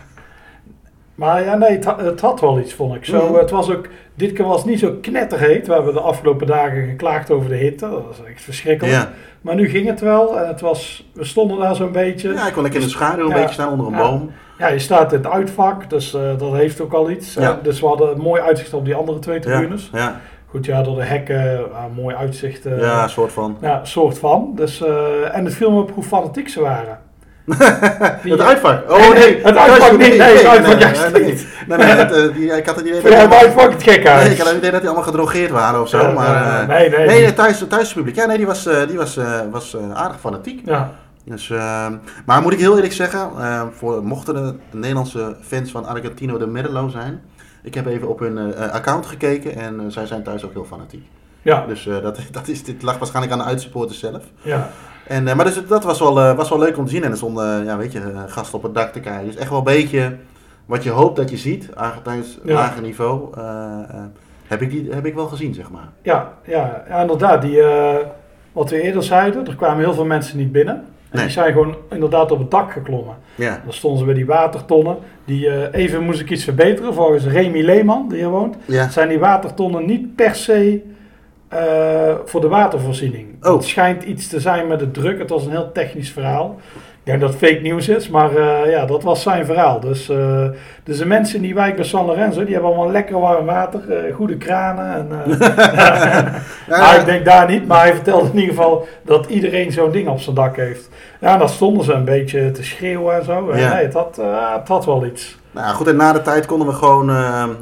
[1.16, 3.06] Maar ja, nee, het, ha- het had wel iets, vond ik.
[3.06, 3.36] Zo, Mhm.
[3.40, 5.68] Het was ook, dit keer was het niet zo knetterheet.
[5.68, 7.90] We hebben de afgelopen dagen geklaagd over de hitte.
[7.90, 8.96] Dat was echt verschrikkelijk.
[8.96, 9.12] Ja.
[9.42, 10.40] Maar nu ging het wel.
[10.40, 12.34] En het was, we stonden daar zo'n beetje.
[12.34, 13.36] ja, ik kon lekker in de schaduw een Ja.
[13.42, 14.10] beetje staan onder een Ja.
[14.10, 14.32] boom.
[14.62, 17.34] Ja, je staat in het uitvak, dus eh, dat heeft ook al iets.
[17.34, 17.60] Ja.
[17.64, 19.90] Dus we hadden een mooi uitzicht op die andere twee tribunes.
[19.94, 21.64] Ja, ja, Goed, ja, door de hekken, eh,
[21.96, 22.66] mooi uitzicht.
[22.66, 23.58] eh, ja, soort van.
[23.62, 24.52] ja, soort van.
[24.56, 24.84] Dus,
[25.32, 27.00] en het viel me op hoe fanatiek ze waren.
[28.24, 28.92] Die- Het uitvak.
[28.92, 30.18] Oh Nee, het uitvak niet.
[30.18, 31.48] Nee, het uitvak juist nee, niet.
[31.68, 34.24] Nee, nee, het, die, ik had het idee jij het uitvak het gek uit?
[34.24, 35.98] Nee, ik had het idee dat die allemaal gedrogeerd waren of zo.
[36.02, 37.08] Ja, maar, nee, nee.
[37.08, 38.16] nee, thuis, het thuispubliek.
[38.16, 39.20] Ja, nee, die was, die was,
[39.52, 40.62] was aardig fanatiek.
[40.66, 40.92] Ja,
[41.26, 41.88] Dus, eh,
[42.26, 44.34] maar moet ik heel eerlijk zeggen, eh, voor, mochten
[44.72, 47.22] de Nederlandse fans van Argentino de Merlo zijn,
[47.64, 50.66] ik heb even op hun eh, account gekeken en eh, zij zijn thuis ook heel
[50.66, 51.06] fanatiek.
[51.42, 54.24] ja, Dus eh, dat, dat is, dit lag waarschijnlijk aan de uitsupporters zelf.
[54.42, 54.70] ja.
[55.08, 57.04] En, eh, maar dus, dat was wel, eh, was wel leuk om te zien.
[57.04, 59.26] En er stonden, ja, weet je, eh, gasten op het dak te kijken.
[59.26, 60.18] Dus echt wel een beetje
[60.66, 62.54] wat je hoopt dat je ziet, Argentijns Ja.
[62.54, 63.44] lager niveau, eh,
[63.90, 64.04] eh,
[64.48, 65.90] heb, ik die, heb ik wel gezien, zeg maar.
[66.02, 67.42] Ja, ja, ja, inderdaad.
[67.42, 67.96] Die, eh,
[68.52, 70.86] wat we eerder zeiden, er kwamen heel veel mensen niet binnen.
[71.12, 71.26] En Nee.
[71.26, 73.16] die zijn gewoon inderdaad op het dak geklommen.
[73.36, 74.98] Ja, Dan stonden ze bij die watertonnen.
[75.26, 76.94] Die, eh, even moest ik iets verbeteren.
[76.94, 78.90] Volgens Remy Leeman, die hier woont, ja.
[78.90, 80.82] zijn die watertonnen niet per se
[81.48, 83.28] eh, voor de watervoorziening.
[83.42, 83.54] Oh.
[83.54, 85.20] Het schijnt iets te zijn met de druk.
[85.20, 86.60] Het was een heel technisch verhaal.
[87.04, 89.80] Ik denk dat het fake nieuws is, maar eh, ja, dat was zijn verhaal.
[89.80, 90.46] Dus, eh,
[90.84, 93.92] dus de mensen in die wijk bij San Lorenzo, die hebben allemaal lekker warm water,
[93.92, 94.94] eh, goede kranen.
[94.94, 95.30] En,
[96.68, 99.92] Ja, nou, ik denk daar niet, maar hij vertelde in ieder geval dat iedereen zo'n
[99.92, 100.90] ding op zijn dak heeft.
[101.20, 103.56] Ja, dan stonden ze een beetje te schreeuwen en zo.
[103.56, 103.74] Ja.
[103.74, 104.16] Nee, het had,
[104.56, 105.40] het had wel iets.
[105.52, 107.08] Nou goed, en na de tijd konden we gewoon,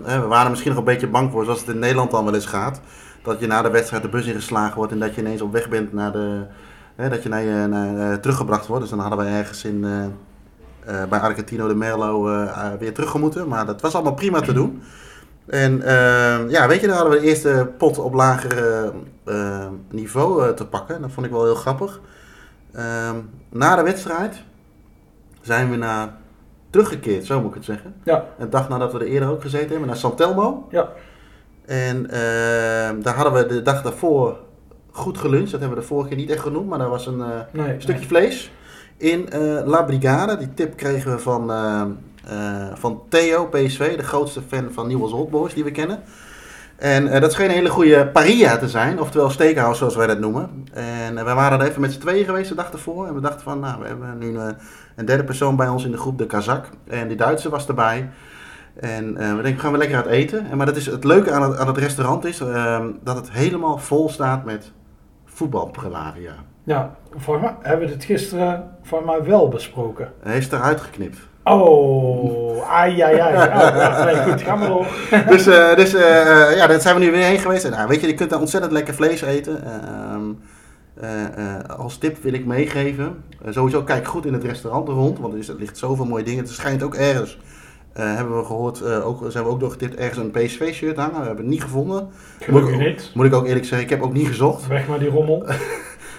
[0.04, 2.46] we waren misschien nog een beetje bang voor, zoals het in Nederland dan wel eens
[2.46, 2.82] gaat.
[3.24, 5.70] Dat je na de wedstrijd de bus ingeslagen wordt en dat je ineens op weg
[5.70, 6.42] bent naar de,
[7.00, 8.82] hè, dat je naar je naar, eh, teruggebracht wordt.
[8.82, 10.04] Dus dan hadden wij ergens in, eh,
[11.02, 12.24] eh, bij Argentino de Merlo
[12.80, 13.48] weer teruggemoeten.
[13.48, 14.82] Maar dat was allemaal prima te doen.
[15.46, 18.92] En eh, ja, weet je, dan hadden we de eerste pot op lager
[19.90, 21.02] niveau te pakken.
[21.02, 22.00] Dat vond ik wel heel grappig.
[22.74, 23.16] Ehm,
[23.50, 24.44] na de wedstrijd
[25.42, 26.14] zijn we naar
[26.70, 27.94] teruggekeerd, zo moet ik het zeggen.
[28.04, 30.68] Ja, Een dag nadat we er eerder ook gezeten hebben, naar San Telmo.
[30.72, 30.90] ja.
[31.66, 34.38] En ehm, daar hadden we de dag daarvoor
[35.00, 35.52] goed geluncht.
[35.52, 37.76] Dat hebben we de vorige keer niet echt genoemd, maar daar was een eh, Nee,
[37.78, 38.52] stukje vlees
[38.98, 40.38] in eh, La Brigade.
[40.38, 41.84] Die tip kregen we van, eh,
[42.74, 46.00] van Theo, PSV, de grootste fan van Newell's Old Boys die we kennen.
[46.78, 50.66] En dat scheen een hele goede paria te zijn, oftewel steakhouse zoals wij dat noemen.
[50.74, 53.08] En wij waren er even met z'n tweeën geweest de dag ervoor.
[53.08, 54.56] En we dachten van, nou, we hebben nu een,
[54.96, 56.70] een derde persoon bij ons in de groep, de Kazak.
[56.88, 58.10] En die Duitse was erbij.
[58.80, 60.50] En we denken, gaan we lekker uit eten.
[60.50, 63.32] En, maar dat is, het leuke aan het, aan het restaurant is eh, dat het
[63.32, 64.72] helemaal vol staat met
[65.40, 66.34] voetbalprelaria.
[66.64, 70.12] Ja, volgens mij hebben we dit gisteren voor mij wel besproken.
[70.24, 71.18] Hij is eruit geknipt.
[71.44, 73.34] Oh, ai, ai, ai.
[73.34, 74.88] Oh, ja, nee, goed, ga maar door.
[75.30, 77.64] dus eh, dus eh, eh, ja, daar zijn we nu weer heen geweest.
[77.66, 79.64] En nou, weet je, je kunt daar ontzettend lekker vlees eten.
[79.64, 80.22] Ehm,
[80.94, 83.24] eh, eh, als tip wil ik meegeven.
[83.46, 85.20] eh, sowieso kijk goed in het restaurant rond.
[85.20, 86.44] Want er, is, er ligt zoveel mooie dingen.
[86.44, 87.40] Het schijnt ook ergens.
[88.00, 91.20] Eh, hebben we gehoord, eh, ook, zijn we ook doorgetipt, ergens een PSV-shirt hangen.
[91.20, 92.10] We hebben het niet gevonden.
[92.42, 93.12] Gelukkig Moet ik- niet.
[93.14, 94.68] Moet ik ook eerlijk zeggen, ik heb ook niet gezocht.
[94.68, 95.44] Weg met die rommel.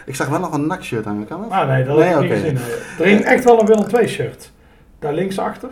[0.06, 1.50] Ik zag wel nog een NAC-shirt hangen, kan dat?
[1.50, 2.58] Ah nee, dat Nee, heb ik niet gezien.
[2.98, 4.50] Er hing echt wel een Willem II shirt.
[4.98, 5.68] Daar linksachter.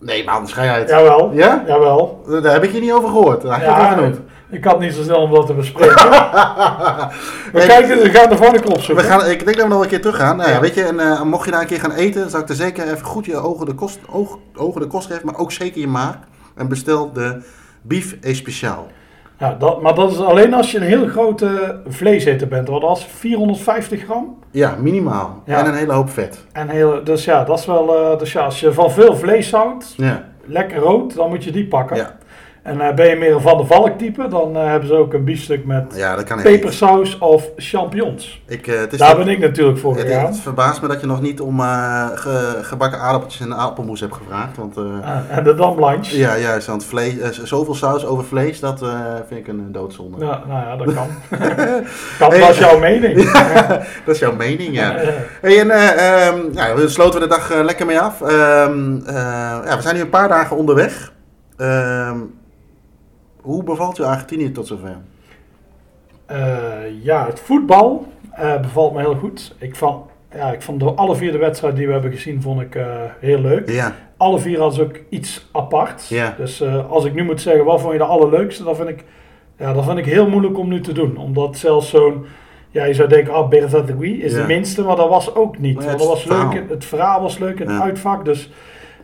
[0.00, 0.88] Nee, maar anders ga uit.
[0.88, 1.32] Jawel.
[1.32, 1.64] Ja?
[1.66, 2.24] Jawel.
[2.42, 3.42] Daar heb ik je niet over gehoord.
[3.42, 4.20] Daar heb je het Ja, genoemd.
[4.50, 5.94] Ik had niet zo snel om dat te bespreken.
[7.52, 9.04] we kijken, we gaan de volgende We opzoeken.
[9.04, 10.36] gaan, ik denk dat we nog een keer terug gaan.
[10.36, 10.60] Nou ja, Ja.
[10.60, 12.54] weet je, en, eh, mocht je daar een keer gaan eten, dan zou ik er
[12.54, 15.80] zeker even goed je ogen de kost, oog, ogen de kost geven, maar ook zeker
[15.80, 16.18] je maag.
[16.56, 17.42] En bestel de
[17.82, 18.86] beef especiaal.
[19.38, 22.68] Ja, dat, maar dat is alleen als je een heel grote vleeseter bent.
[22.68, 24.38] Want dat is 450 gram.
[24.50, 25.42] Ja, minimaal.
[25.46, 25.58] Ja.
[25.58, 26.44] En een hele hoop vet.
[26.52, 27.96] En heel, dus ja, dat is wel.
[28.12, 31.50] eh, dus ja, als je van veel vlees houdt, Ja, lekker rood, dan moet je
[31.52, 31.96] die pakken.
[31.96, 32.16] ja.
[32.62, 35.12] En eh, ben je meer een Van de Valk type, dan eh, hebben ze ook
[35.14, 36.42] een biefstuk met ja niet.
[36.42, 38.42] pepersaus of champignons.
[38.46, 40.26] Ik, eh, het is Daar ben ik natuurlijk voor gegaan.
[40.26, 41.60] het verbaast me dat je nog niet om
[42.14, 44.56] ge- gebakken aardappeltjes en appelmoes hebt gevraagd.
[44.56, 46.18] Want Ah, en de Damblanche.
[46.18, 48.82] ja, juist, want vlees, zoveel saus over vlees, dat
[49.28, 50.24] vind ik een doodzonde.
[50.24, 51.06] Ja, nou ja, dat kan.
[52.18, 52.40] kan, Hey.
[52.40, 53.30] dat is jouw mening.
[54.04, 54.94] Dat is jouw mening, ja.
[55.40, 58.20] Hey, en eh, ehm, ja, we sloten we de dag lekker mee af.
[58.20, 59.14] Ehm, eh,
[59.64, 61.12] ja, we zijn nu een paar dagen onderweg.
[61.56, 62.16] Ehm,
[63.48, 64.96] hoe bevalt je Argentinië tot zover?
[66.26, 66.38] eh,
[67.02, 69.54] ja, het voetbal eh, bevalt me heel goed.
[69.58, 72.60] Ik vond, ja, ik vond de alle vier de wedstrijden die we hebben gezien, vond
[72.60, 72.86] ik eh,
[73.20, 73.70] heel leuk.
[73.70, 76.08] Ja, Alle vier hadden ook iets apart.
[76.08, 76.34] Ja.
[76.38, 78.64] Dus als ik nu moet zeggen, wat vond je de allerleukste?
[78.64, 79.04] Dan vind ik,
[79.58, 81.16] ja, dat vind ik heel moeilijk om nu te doen.
[81.16, 82.24] Omdat zelfs zo'n,
[82.70, 84.40] ja, je zou denken, ah, Berthategui is Ja.
[84.40, 85.74] de minste, maar dat was ook niet.
[85.76, 86.52] Maar Want dat was verhaal.
[86.52, 88.24] leuk, het verhaal was leuk in het uitvak.
[88.24, 88.50] Dus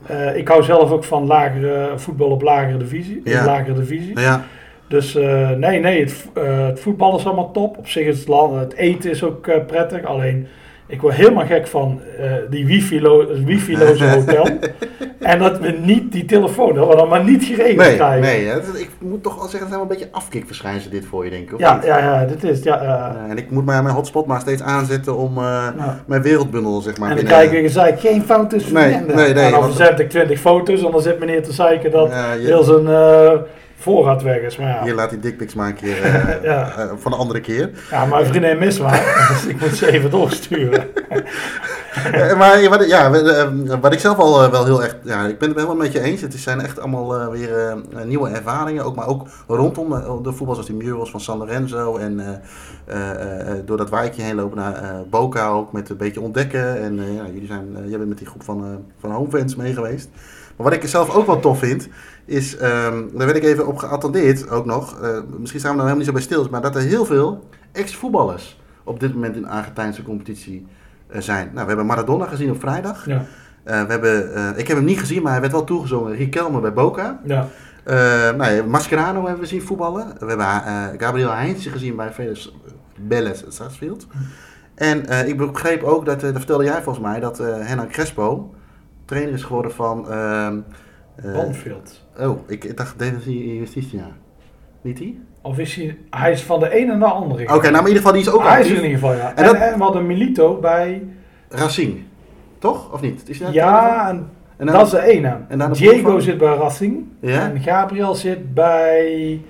[0.07, 3.21] eh, ik hou zelf ook van lagere, voetbal op lagere divisie.
[3.25, 3.45] Ja.
[3.45, 4.21] lagere divisie.
[4.21, 4.45] ja,
[4.89, 7.77] Dus eh, nee, nee, het, eh, het voetbal is allemaal top.
[7.79, 10.05] Op zich is het, la- het eten is ook prettig.
[10.05, 10.47] Alleen,
[10.87, 14.47] ik word helemaal gek van eh, die wifi-lo- wifi-loze hotel.
[15.21, 18.21] en dat we niet die telefoon, dat we dan maar niet geregeld nee, krijgen.
[18.21, 18.47] nee.
[18.47, 21.51] dat- Ik moet toch wel zeggen, het wel een beetje afkikverschijnselen dit voor je, denk
[21.51, 21.59] ik.
[21.59, 21.85] Ja, niet?
[21.85, 25.39] ja, ja, dit is, ja, en ik moet mijn, mijn hotspot maar steeds aanzetten om
[25.39, 25.69] eh,
[26.07, 29.51] mijn wereldbundel, zeg maar, en dan krijg ik gezegd, geen foto's Nee, nee, nee, en
[29.51, 32.63] dan verzend ik 20 foto's en dan zit meneer te zeiken dat Ja, je- heel
[32.63, 33.33] zijn eh,
[33.85, 34.57] voorraad weg is.
[34.57, 35.77] Maar ja, Hier laat die dickpics een
[36.43, 36.77] Ja.
[36.77, 37.71] eh, van de andere keer.
[37.91, 40.85] ja mijn vriendin mist maar, dus ik moet ze even doorsturen.
[42.13, 44.97] Eh, maar ja, wat, ja, eh, wat ik zelf al eh, wel heel erg...
[45.03, 46.21] Ja, ik ben het helemaal met je eens.
[46.21, 48.85] Het zijn echt allemaal weer nieuwe ervaringen.
[48.85, 49.89] Ook, maar ook rondom
[50.23, 51.97] de voetbal, zoals die murals van San Lorenzo.
[51.97, 52.43] En
[53.65, 56.81] door dat wijkje heen lopen naar Boca ook met een beetje ontdekken.
[56.83, 60.09] En ja, jullie zijn, jij bent met die groep van, van homefans mee geweest.
[60.57, 61.89] Maar wat ik zelf ook wel tof vind,
[62.25, 62.57] is...
[62.57, 65.01] ehm, daar werd ik even op geattendeerd ook nog.
[65.01, 66.47] eh, misschien staan we er helemaal niet zo bij stil.
[66.51, 70.67] Maar dat er heel veel ex-voetballers op dit moment in de Argentijnse competitie
[71.07, 71.45] eh, zijn.
[71.53, 73.07] Nou, we hebben Maradona gezien op vrijdag.
[73.07, 73.25] Ja,
[73.65, 76.15] Eh, we hebben, ik heb hem niet gezien, maar hij werd wel toegezongen.
[76.17, 77.21] Riquelme bij Boca.
[77.25, 77.47] ja.
[78.37, 80.07] Nou, Mascherano hebben we zien voetballen.
[80.19, 80.47] We hebben
[81.01, 82.55] Gabriel Heinze gezien bij Veles
[83.01, 84.07] Belles Sarsfield.
[84.75, 88.55] En eh, ik begreep ook, dat, dat vertelde jij volgens mij, dat Hernan Crespo
[89.15, 90.11] trainer is geworden van...
[90.11, 90.59] ehm,
[91.17, 92.03] eh, Banfield.
[92.21, 94.07] oh, ik, ik dacht Defensie Justitia.
[94.81, 95.21] Niet die?
[95.43, 97.43] Of is hij, hij is van de ene naar de andere.
[97.55, 98.77] Oké, nou in ieder geval, die is ook hij is actief.
[98.77, 99.31] in ieder geval, ja.
[99.31, 101.03] En En, dat- en we hadden Milito bij...
[101.49, 102.03] Racing.
[102.59, 102.93] Toch?
[102.93, 103.29] Of niet?
[103.29, 105.37] Is Ja, en En dan- dat is de ene.
[105.49, 107.05] en Diego zit bij Racing.
[107.21, 107.51] Ja?
[107.51, 109.41] En Gabriel zit bij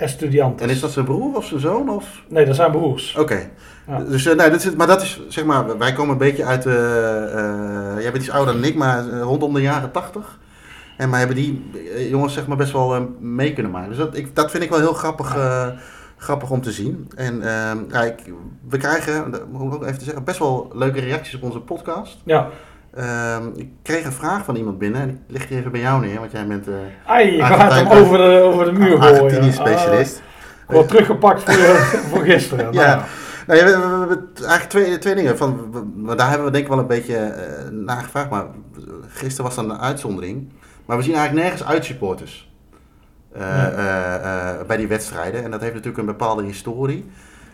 [0.00, 0.66] Estudiantes.
[0.66, 1.88] En is dat zijn broer of zijn zoon?
[1.88, 2.22] Of?
[2.28, 3.16] Nee, dat zijn broers.
[3.16, 3.50] Oké.
[3.86, 3.98] Ja.
[3.98, 6.66] Dus, eh, nee, dat is, maar dat is, zeg maar, wij komen een beetje uit,
[6.66, 10.38] eh eh, jij bent iets ouder dan ik, maar rondom de jaren tachtig.
[10.96, 11.70] En maar hebben die
[12.10, 13.88] jongens zeg maar best wel mee kunnen maken.
[13.88, 15.36] Dus dat, ik, dat vind ik wel heel grappig,
[16.16, 17.10] grappig om te zien.
[17.16, 17.40] En
[17.90, 18.32] ja, ik,
[18.68, 22.18] we krijgen, moet ik ook even te zeggen, best wel leuke reacties op onze podcast.
[22.24, 22.48] Ja,
[22.94, 26.00] Ehm, ik kreeg een vraag van iemand binnen en ik leg die even bij jou
[26.06, 26.74] neer, want jij bent eh
[27.06, 29.22] Ai, je gaat hem over de, over de muur gooien.
[29.22, 30.16] Argentinisch specialist.
[30.16, 30.22] Ah,
[30.68, 31.76] ik word teruggepakt voor,
[32.10, 32.72] voor gisteren.
[32.72, 32.94] Ja.
[32.94, 33.00] Nou,
[33.46, 35.36] Nou, ja, we, we- eigenlijk twee, twee dingen.
[35.36, 35.70] Van,
[36.16, 38.30] daar hebben we denk ik wel een beetje eh naar gevraagd.
[38.30, 38.44] Maar
[39.08, 40.48] gisteren was dan een uitzondering.
[40.86, 42.48] Maar we zien eigenlijk nergens uitsupporters.
[43.32, 43.42] eh,
[44.66, 45.44] bij die wedstrijden.
[45.44, 47.10] En dat heeft natuurlijk een bepaalde historie.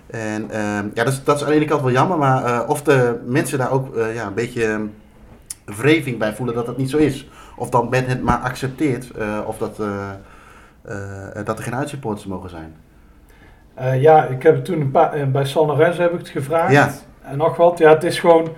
[0.06, 2.18] En ehm, ja, dat is, dat is aan de ene kant wel jammer.
[2.18, 4.80] Maar of de mensen daar ook ja, een beetje
[5.66, 7.28] wreving bij voelen dat dat niet zo is.
[7.56, 9.10] Of dan men het maar accepteert.
[9.10, 10.10] eh, of dat, eh,
[10.82, 12.76] eh, dat er geen uitsupporters mogen zijn.
[14.00, 16.72] ja, ik heb toen een paar, bij San Lorenzo heb ik het gevraagd.
[16.72, 16.92] Ja.
[17.22, 17.78] En nog wat.
[17.78, 18.48] Ja, het is gewoon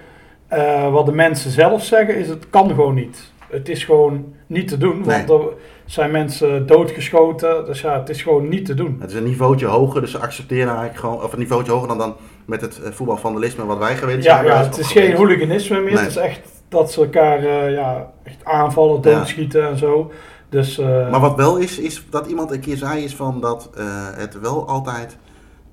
[0.93, 3.33] wat de mensen zelf zeggen, is het kan gewoon niet.
[3.51, 5.39] Het is gewoon niet te doen, want Nee.
[5.39, 5.47] er
[5.85, 7.65] zijn mensen doodgeschoten.
[7.65, 8.97] Dus ja, het is gewoon niet te doen.
[9.01, 11.99] Het is een niveautje hoger, dus ze accepteren eigenlijk gewoon, of een niveautje hoger dan,
[11.99, 14.47] dan met het voetbalvandalisme wat wij gewend Ja, zijn.
[14.47, 15.93] ja Wij het is geen hooliganisme meer.
[15.93, 16.03] Nee.
[16.03, 19.17] Het is echt dat ze elkaar eh, ja, echt aanvallen, Ja.
[19.17, 20.13] doodschieten en zo.
[20.49, 23.71] Dus, eh, Maar wat wel is, is dat iemand een keer zei, is van dat
[23.77, 25.17] eh, het wel altijd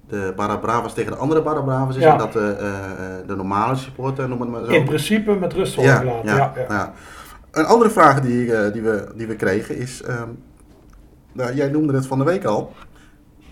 [0.07, 2.01] de Barra Bravas tegen de andere Barra Bravas is.
[2.03, 2.11] Ja.
[2.11, 4.71] En dat de, de normale supporter, noem het maar zo.
[4.71, 6.29] in principe met rust worden ja, gelaten.
[6.29, 6.65] ja, Ja, ja.
[6.75, 6.93] ja.
[7.51, 10.29] Een andere vraag die, die, we, die we kregen is, ehm,
[11.31, 12.73] nou, jij noemde het van de week al,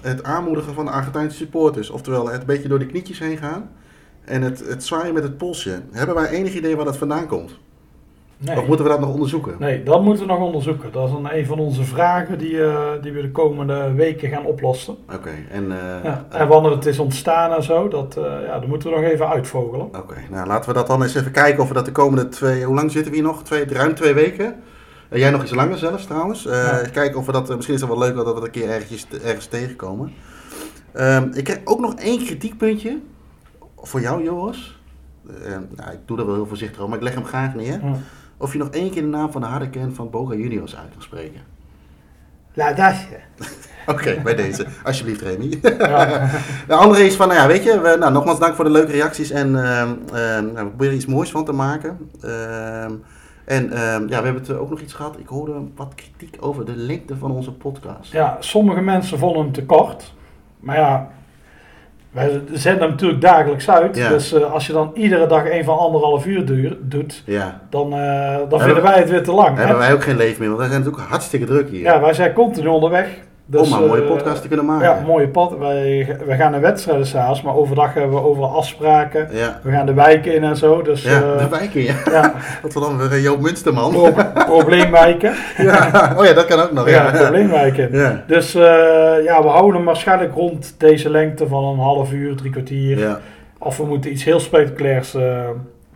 [0.01, 1.89] het aanmoedigen van de Argentijnse supporters.
[1.89, 3.69] Oftewel het een beetje door de knietjes heen gaan
[4.25, 5.81] en het, het zwaaien met het polsje.
[5.91, 7.59] Hebben wij enig idee waar dat vandaan komt?
[8.37, 8.57] Nee.
[8.59, 9.55] Of moeten we dat nog onderzoeken?
[9.59, 10.91] nee, dat moeten we nog onderzoeken.
[10.91, 14.45] Dat is dan een van onze vragen die, eh, die we de komende weken gaan
[14.45, 14.95] oplossen.
[15.13, 15.71] Oké, en...
[15.71, 18.95] eh, Ja, eh, en wanneer het is ontstaan en zo, dat, ja, dat moeten we
[18.95, 19.85] nog even uitvogelen.
[19.85, 22.63] Oké, nou laten we dat dan eens even kijken of we dat de komende twee...
[22.63, 23.43] Hoe lang zitten we hier nog?
[23.43, 24.55] Twee, ruim twee weken?
[25.09, 26.43] Jij nog iets langer zelfs trouwens.
[26.43, 26.81] Ja.
[26.91, 27.55] Kijken of we dat...
[27.55, 30.13] misschien is het wel leuk dat we dat een keer ergens, ergens tegenkomen.
[30.93, 32.99] Ehm, ik heb ook nog één kritiekpuntje.
[33.85, 34.79] Voor jou, Joris.
[35.27, 37.81] Eh, nou, ik doe er wel heel voorzichtig over, maar ik leg hem graag neer.
[38.37, 40.91] Of je nog één keer de naam van de harde kern van Boca Juniors uit
[40.91, 41.41] kan spreken.
[42.53, 43.19] La Dasje.
[43.85, 44.65] Oké, bij deze.
[44.83, 45.59] Alsjeblieft, Remy.
[45.61, 46.29] Ja.
[46.67, 48.91] De andere is van, nou ja, weet je, we, nou, nogmaals dank voor de leuke
[48.91, 52.09] reacties en ehm, ehm, nou, we proberen er iets moois van te maken.
[52.21, 52.91] Ehm,
[53.45, 53.69] en
[54.07, 55.19] ja, we hebben het ook nog iets gehad.
[55.19, 58.11] Ik hoorde wat kritiek over de lengte van onze podcast.
[58.11, 60.13] ja, sommige mensen vonden hem te kort.
[60.59, 61.09] Maar ja,
[62.13, 63.97] wij zenden hem natuurlijk dagelijks uit.
[63.97, 64.09] Ja.
[64.09, 67.61] Dus eh, als je dan iedere dag een van anderhalf uur duur, doet, Ja.
[67.69, 69.55] dan, eh, dan vinden wij het weer te lang.
[69.55, 69.61] hè?
[69.61, 71.81] Hebben wij ook geen leven meer, want wij zijn natuurlijk hartstikke druk hier.
[71.81, 73.07] Ja, wij zijn continu onderweg.
[73.45, 74.87] Dus, om maar een mooie eh, podcast te kunnen maken.
[74.87, 75.57] Ja, mooie pad.
[75.57, 79.27] Wij, wij gaan naar wedstrijden s'avonds, maar overdag hebben we overal afspraken.
[79.31, 80.81] Ja, We gaan de wijken in en zo.
[80.81, 81.93] Dus ja eh, de wijken, ja.
[82.11, 83.91] ja, Wat we dan weer Joop Munsterman.
[83.91, 84.13] pro-
[84.45, 85.33] probleemwijken.
[85.57, 86.13] ja.
[86.17, 86.89] Oh ja, dat kan ook nog.
[86.89, 87.89] Ja, Ja, probleemwijken.
[87.91, 88.23] ja.
[88.27, 88.61] Dus eh,
[89.23, 92.99] ja, we houden hem waarschijnlijk rond deze lengte van een half uur, drie kwartier.
[92.99, 93.19] ja.
[93.59, 95.17] Of we moeten iets heel spectaculairs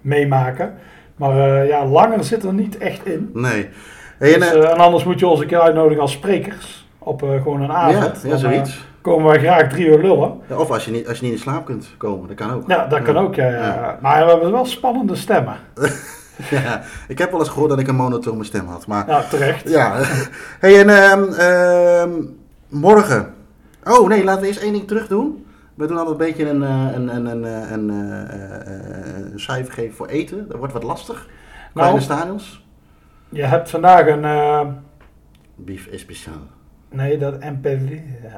[0.02, 0.74] meemaken.
[1.16, 3.30] Maar ja, langer zit er niet echt in.
[3.34, 3.70] Nee.
[4.18, 6.87] Hey, Dus, en anders moet je ons een keer uitnodigen als sprekers.
[7.08, 8.22] Op eh, gewoon een ja, avond.
[8.22, 8.70] ja, zoiets.
[8.78, 10.40] eh, komen wij graag drie uur lullen.
[10.50, 12.68] Ja, of als je, niet, als je niet in slaap kunt komen, dat kan ook.
[12.70, 13.36] Ja, dat kan ook.
[13.36, 13.58] Ja, ja.
[13.62, 13.98] Ja.
[14.02, 15.56] Maar we hebben wel spannende stemmen.
[16.50, 19.08] Ja, ik heb wel eens gehoord dat ik een monotone stem had, maar...
[19.10, 19.70] Ja, terecht.
[19.70, 19.94] Ja.
[20.60, 22.12] hey, en ehm, ehm,
[22.68, 23.34] morgen.
[23.84, 25.46] Oh nee, laten we eerst één ding terug doen.
[25.76, 27.90] We doen altijd een beetje een, eh, een, een, een, een,
[29.34, 30.48] een cijfer geven voor eten.
[30.48, 31.28] Dat wordt wat lastig.
[31.74, 32.66] Kleine Nou, stadions.
[33.30, 34.26] je hebt vandaag een...
[34.26, 34.62] eh,
[35.56, 36.42] Beef is speciaal.
[36.90, 37.92] Nee, dat MPV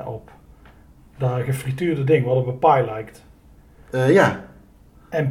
[0.05, 0.31] op.
[1.17, 3.23] Dat gefrituurde ding, wat op een pie lijkt.
[3.91, 4.39] Eh, ja,
[5.09, 5.21] eh,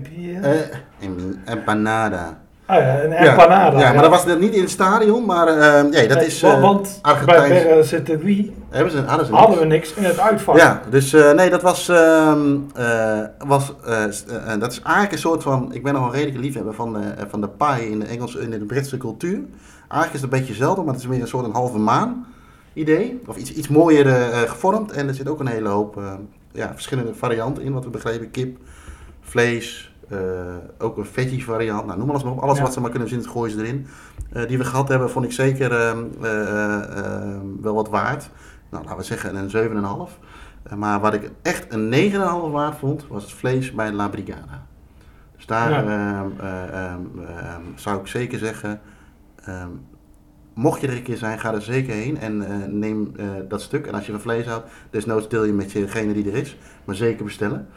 [1.00, 2.38] em- empanada.
[2.66, 3.78] ah ja, een empanada.
[3.80, 5.56] Ja, maar dat was net niet in het stadion, maar eh,
[5.92, 6.40] ja, dat Nee, is...
[6.40, 9.94] wa- eh, want Argentijns- bij Berre zitten wie hebben ze, hadden ze hadden we niks
[9.94, 10.56] in het uitvak.
[10.56, 14.80] Ja, dus eh, nee, dat was, ehm, eh, was eh, s- eh, eh, dat is
[14.82, 17.90] eigenlijk een soort van, ik ben nog een redelijke liefhebber van, de van de pie
[17.90, 19.38] in de Engelse, in de Britse cultuur.
[19.88, 22.26] Eigenlijk is het een beetje zelden, maar het is meer een soort een halve maan
[22.78, 23.20] idee.
[23.26, 26.12] Of iets, iets mooier eh, gevormd en er zit ook een hele hoop eh,
[26.52, 28.30] ja, verschillende varianten in, wat we begrepen.
[28.30, 28.58] Kip,
[29.20, 30.18] vlees, eh,
[30.78, 32.38] ook een veggie variant, nou noem alles maar op.
[32.40, 32.62] Alles Ja.
[32.62, 33.86] wat ze maar kunnen verzinnen, gooien ze erin.
[34.48, 38.30] Die we gehad hebben, vond ik zeker ehm, eh, eh, eh, wel wat waard.
[38.70, 40.18] Nou, laten we zeggen een 7,5.
[40.62, 44.66] Eh, maar wat ik echt een 9,5 waard vond, was het vlees bij La Brigada.
[45.36, 45.78] Dus daar Ja.
[45.82, 48.80] ehm, eh, ehm, ehm, zou ik zeker zeggen,
[49.44, 49.68] ehm,
[50.58, 53.62] mocht je er een keer zijn, ga er zeker heen en eh, neem eh, dat
[53.62, 53.86] stuk.
[53.86, 56.94] En als je van vlees houdt, desnoods deel je met degene die er is, maar
[56.94, 57.68] zeker bestellen.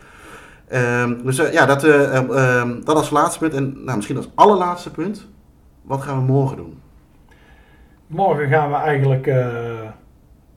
[0.68, 3.54] Ehm, dus eh, ja, dat, eh, ehm, ehm, dat als laatste punt.
[3.54, 5.28] En nou, misschien als allerlaatste punt,
[5.82, 6.80] wat gaan we morgen doen?
[8.08, 9.26] Morgen gaan we eigenlijk...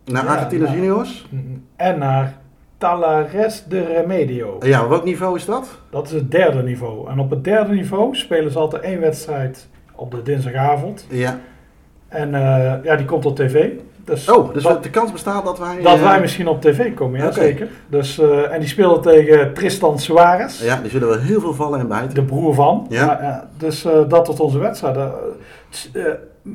[0.04, 0.80] Naar Argentinos nou.
[0.80, 1.28] Juniors?
[1.76, 2.38] en naar
[2.78, 4.56] Talares de Remedio.
[4.60, 5.78] Ja, welk niveau is dat?
[5.90, 7.10] Dat is het derde niveau.
[7.10, 11.06] En op het derde niveau spelen ze altijd één wedstrijd op de dinsdagavond.
[11.10, 11.38] Ja.
[12.14, 13.68] En eh, ja, die komt op tv.
[14.04, 15.82] Dus Oh, dus dat, de kans bestaat dat wij...
[15.82, 17.68] dat eh, wij misschien op tv komen, ja zeker.
[17.88, 20.62] Dus, eh, en die speelt tegen Tristan Suarez.
[20.62, 22.14] Ja, die zullen wel heel veel vallen en bijten.
[22.14, 22.86] De broer van.
[22.88, 23.48] Ja.
[23.58, 24.98] dus dat tot onze wedstrijd.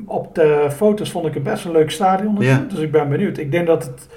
[0.06, 2.36] Op de foto's vond ik het best een leuk stadion.
[2.38, 2.64] Ja.
[2.68, 3.38] Dus ik ben benieuwd.
[3.38, 4.08] Ik denk dat het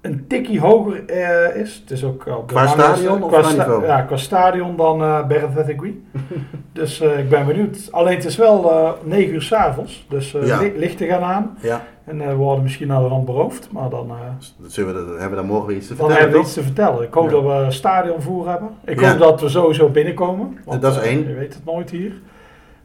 [0.00, 1.74] een tikkie hoger eh, is.
[1.80, 3.84] Het is ook op de Qua stadion qua, niveau?
[3.86, 6.04] Ja, qua stadion dan Berthethegui.
[6.72, 7.88] dus eh, ik ben benieuwd.
[7.90, 10.06] Alleen het is wel eh 9 uur s'avonds.
[10.08, 10.60] Dus Ja.
[10.60, 11.58] li- lichten gaan aan.
[11.60, 13.68] Ja, En we worden misschien naar de rand beroofd.
[13.72, 14.16] Maar dan, eh,
[14.58, 16.46] dat zullen we, dat hebben we dan morgen weer iets te dan vertellen, hebben we
[16.46, 17.02] iets te vertellen.
[17.02, 18.68] Ik hoop dat we stadionvoer hebben.
[18.84, 20.58] Ik hoop dat we sowieso binnenkomen.
[20.80, 21.28] Dat is één.
[21.28, 22.12] Je weet het nooit hier.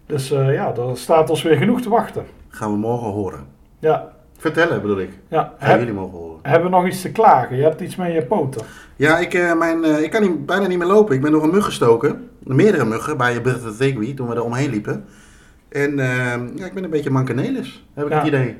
[0.06, 2.26] Dus ja, er staat ons weer genoeg te wachten.
[2.50, 3.40] Gaan we morgen horen.
[3.80, 4.12] Ja,
[4.44, 5.10] Vertellen bedoel ik.
[5.28, 5.54] ja.
[5.58, 6.40] Heb- jullie mogen horen.
[6.42, 7.56] hebben we nog iets te klagen?
[7.56, 8.62] Je hebt iets met je poten.
[8.96, 11.16] Ja, ik, eh, mijn, eh, ik kan niet, bijna niet meer lopen.
[11.16, 12.30] Ik ben door een mug gestoken.
[12.40, 15.06] Meerdere muggen bij Bertha Thigui toen we er omheen liepen.
[15.70, 16.08] En eh,
[16.56, 18.18] ja, ik ben een beetje mankenelis, heb ik Ja.
[18.18, 18.58] het idee.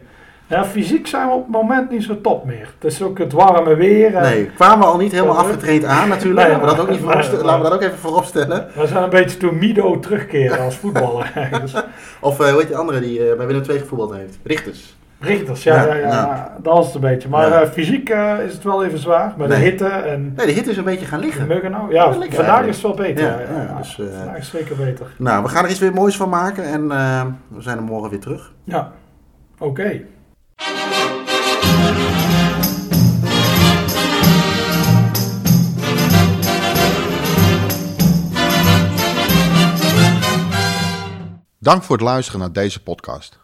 [0.48, 2.74] Ja, fysiek zijn we op het moment niet zo top meer.
[2.80, 4.16] Het is ook het warme weer.
[4.16, 6.48] en Nee, kwamen we al niet helemaal afgetraind aan natuurlijk.
[6.48, 7.52] Nee, laten, we dat ook niet nee, vooropstellen- nee.
[7.54, 8.68] laten we dat ook even vooropstellen.
[8.76, 11.32] We zijn een beetje toen Mido terugkeren als voetballer.
[11.62, 11.74] dus,
[12.22, 14.38] Of eh, hoe heet die andere die eh, bij Willem II gevoetbald heeft?
[14.44, 14.96] Richters.
[15.24, 17.30] Richters, ja, ja, Ja, dat is het een beetje.
[17.30, 17.62] Maar Ja.
[17.62, 19.34] eh, fysiek eh, is het wel even zwaar.
[19.38, 21.48] Met de hitte en Nee, de hit is een beetje gaan liggen.
[21.48, 21.94] muggen nou.
[21.94, 22.68] Ja, vandaag eigenlijk.
[22.68, 23.24] is het wel beter.
[23.24, 25.06] Ja, Ja, ja, ja, dus, eh, vandaag is het zeker beter.
[25.18, 28.10] Nou, we gaan er iets weer moois van maken en eh, we zijn er morgen
[28.10, 28.54] weer terug.
[28.64, 28.92] Ja,
[29.60, 30.02] oké.
[41.60, 43.40] Dank voor het luisteren naar deze podcast.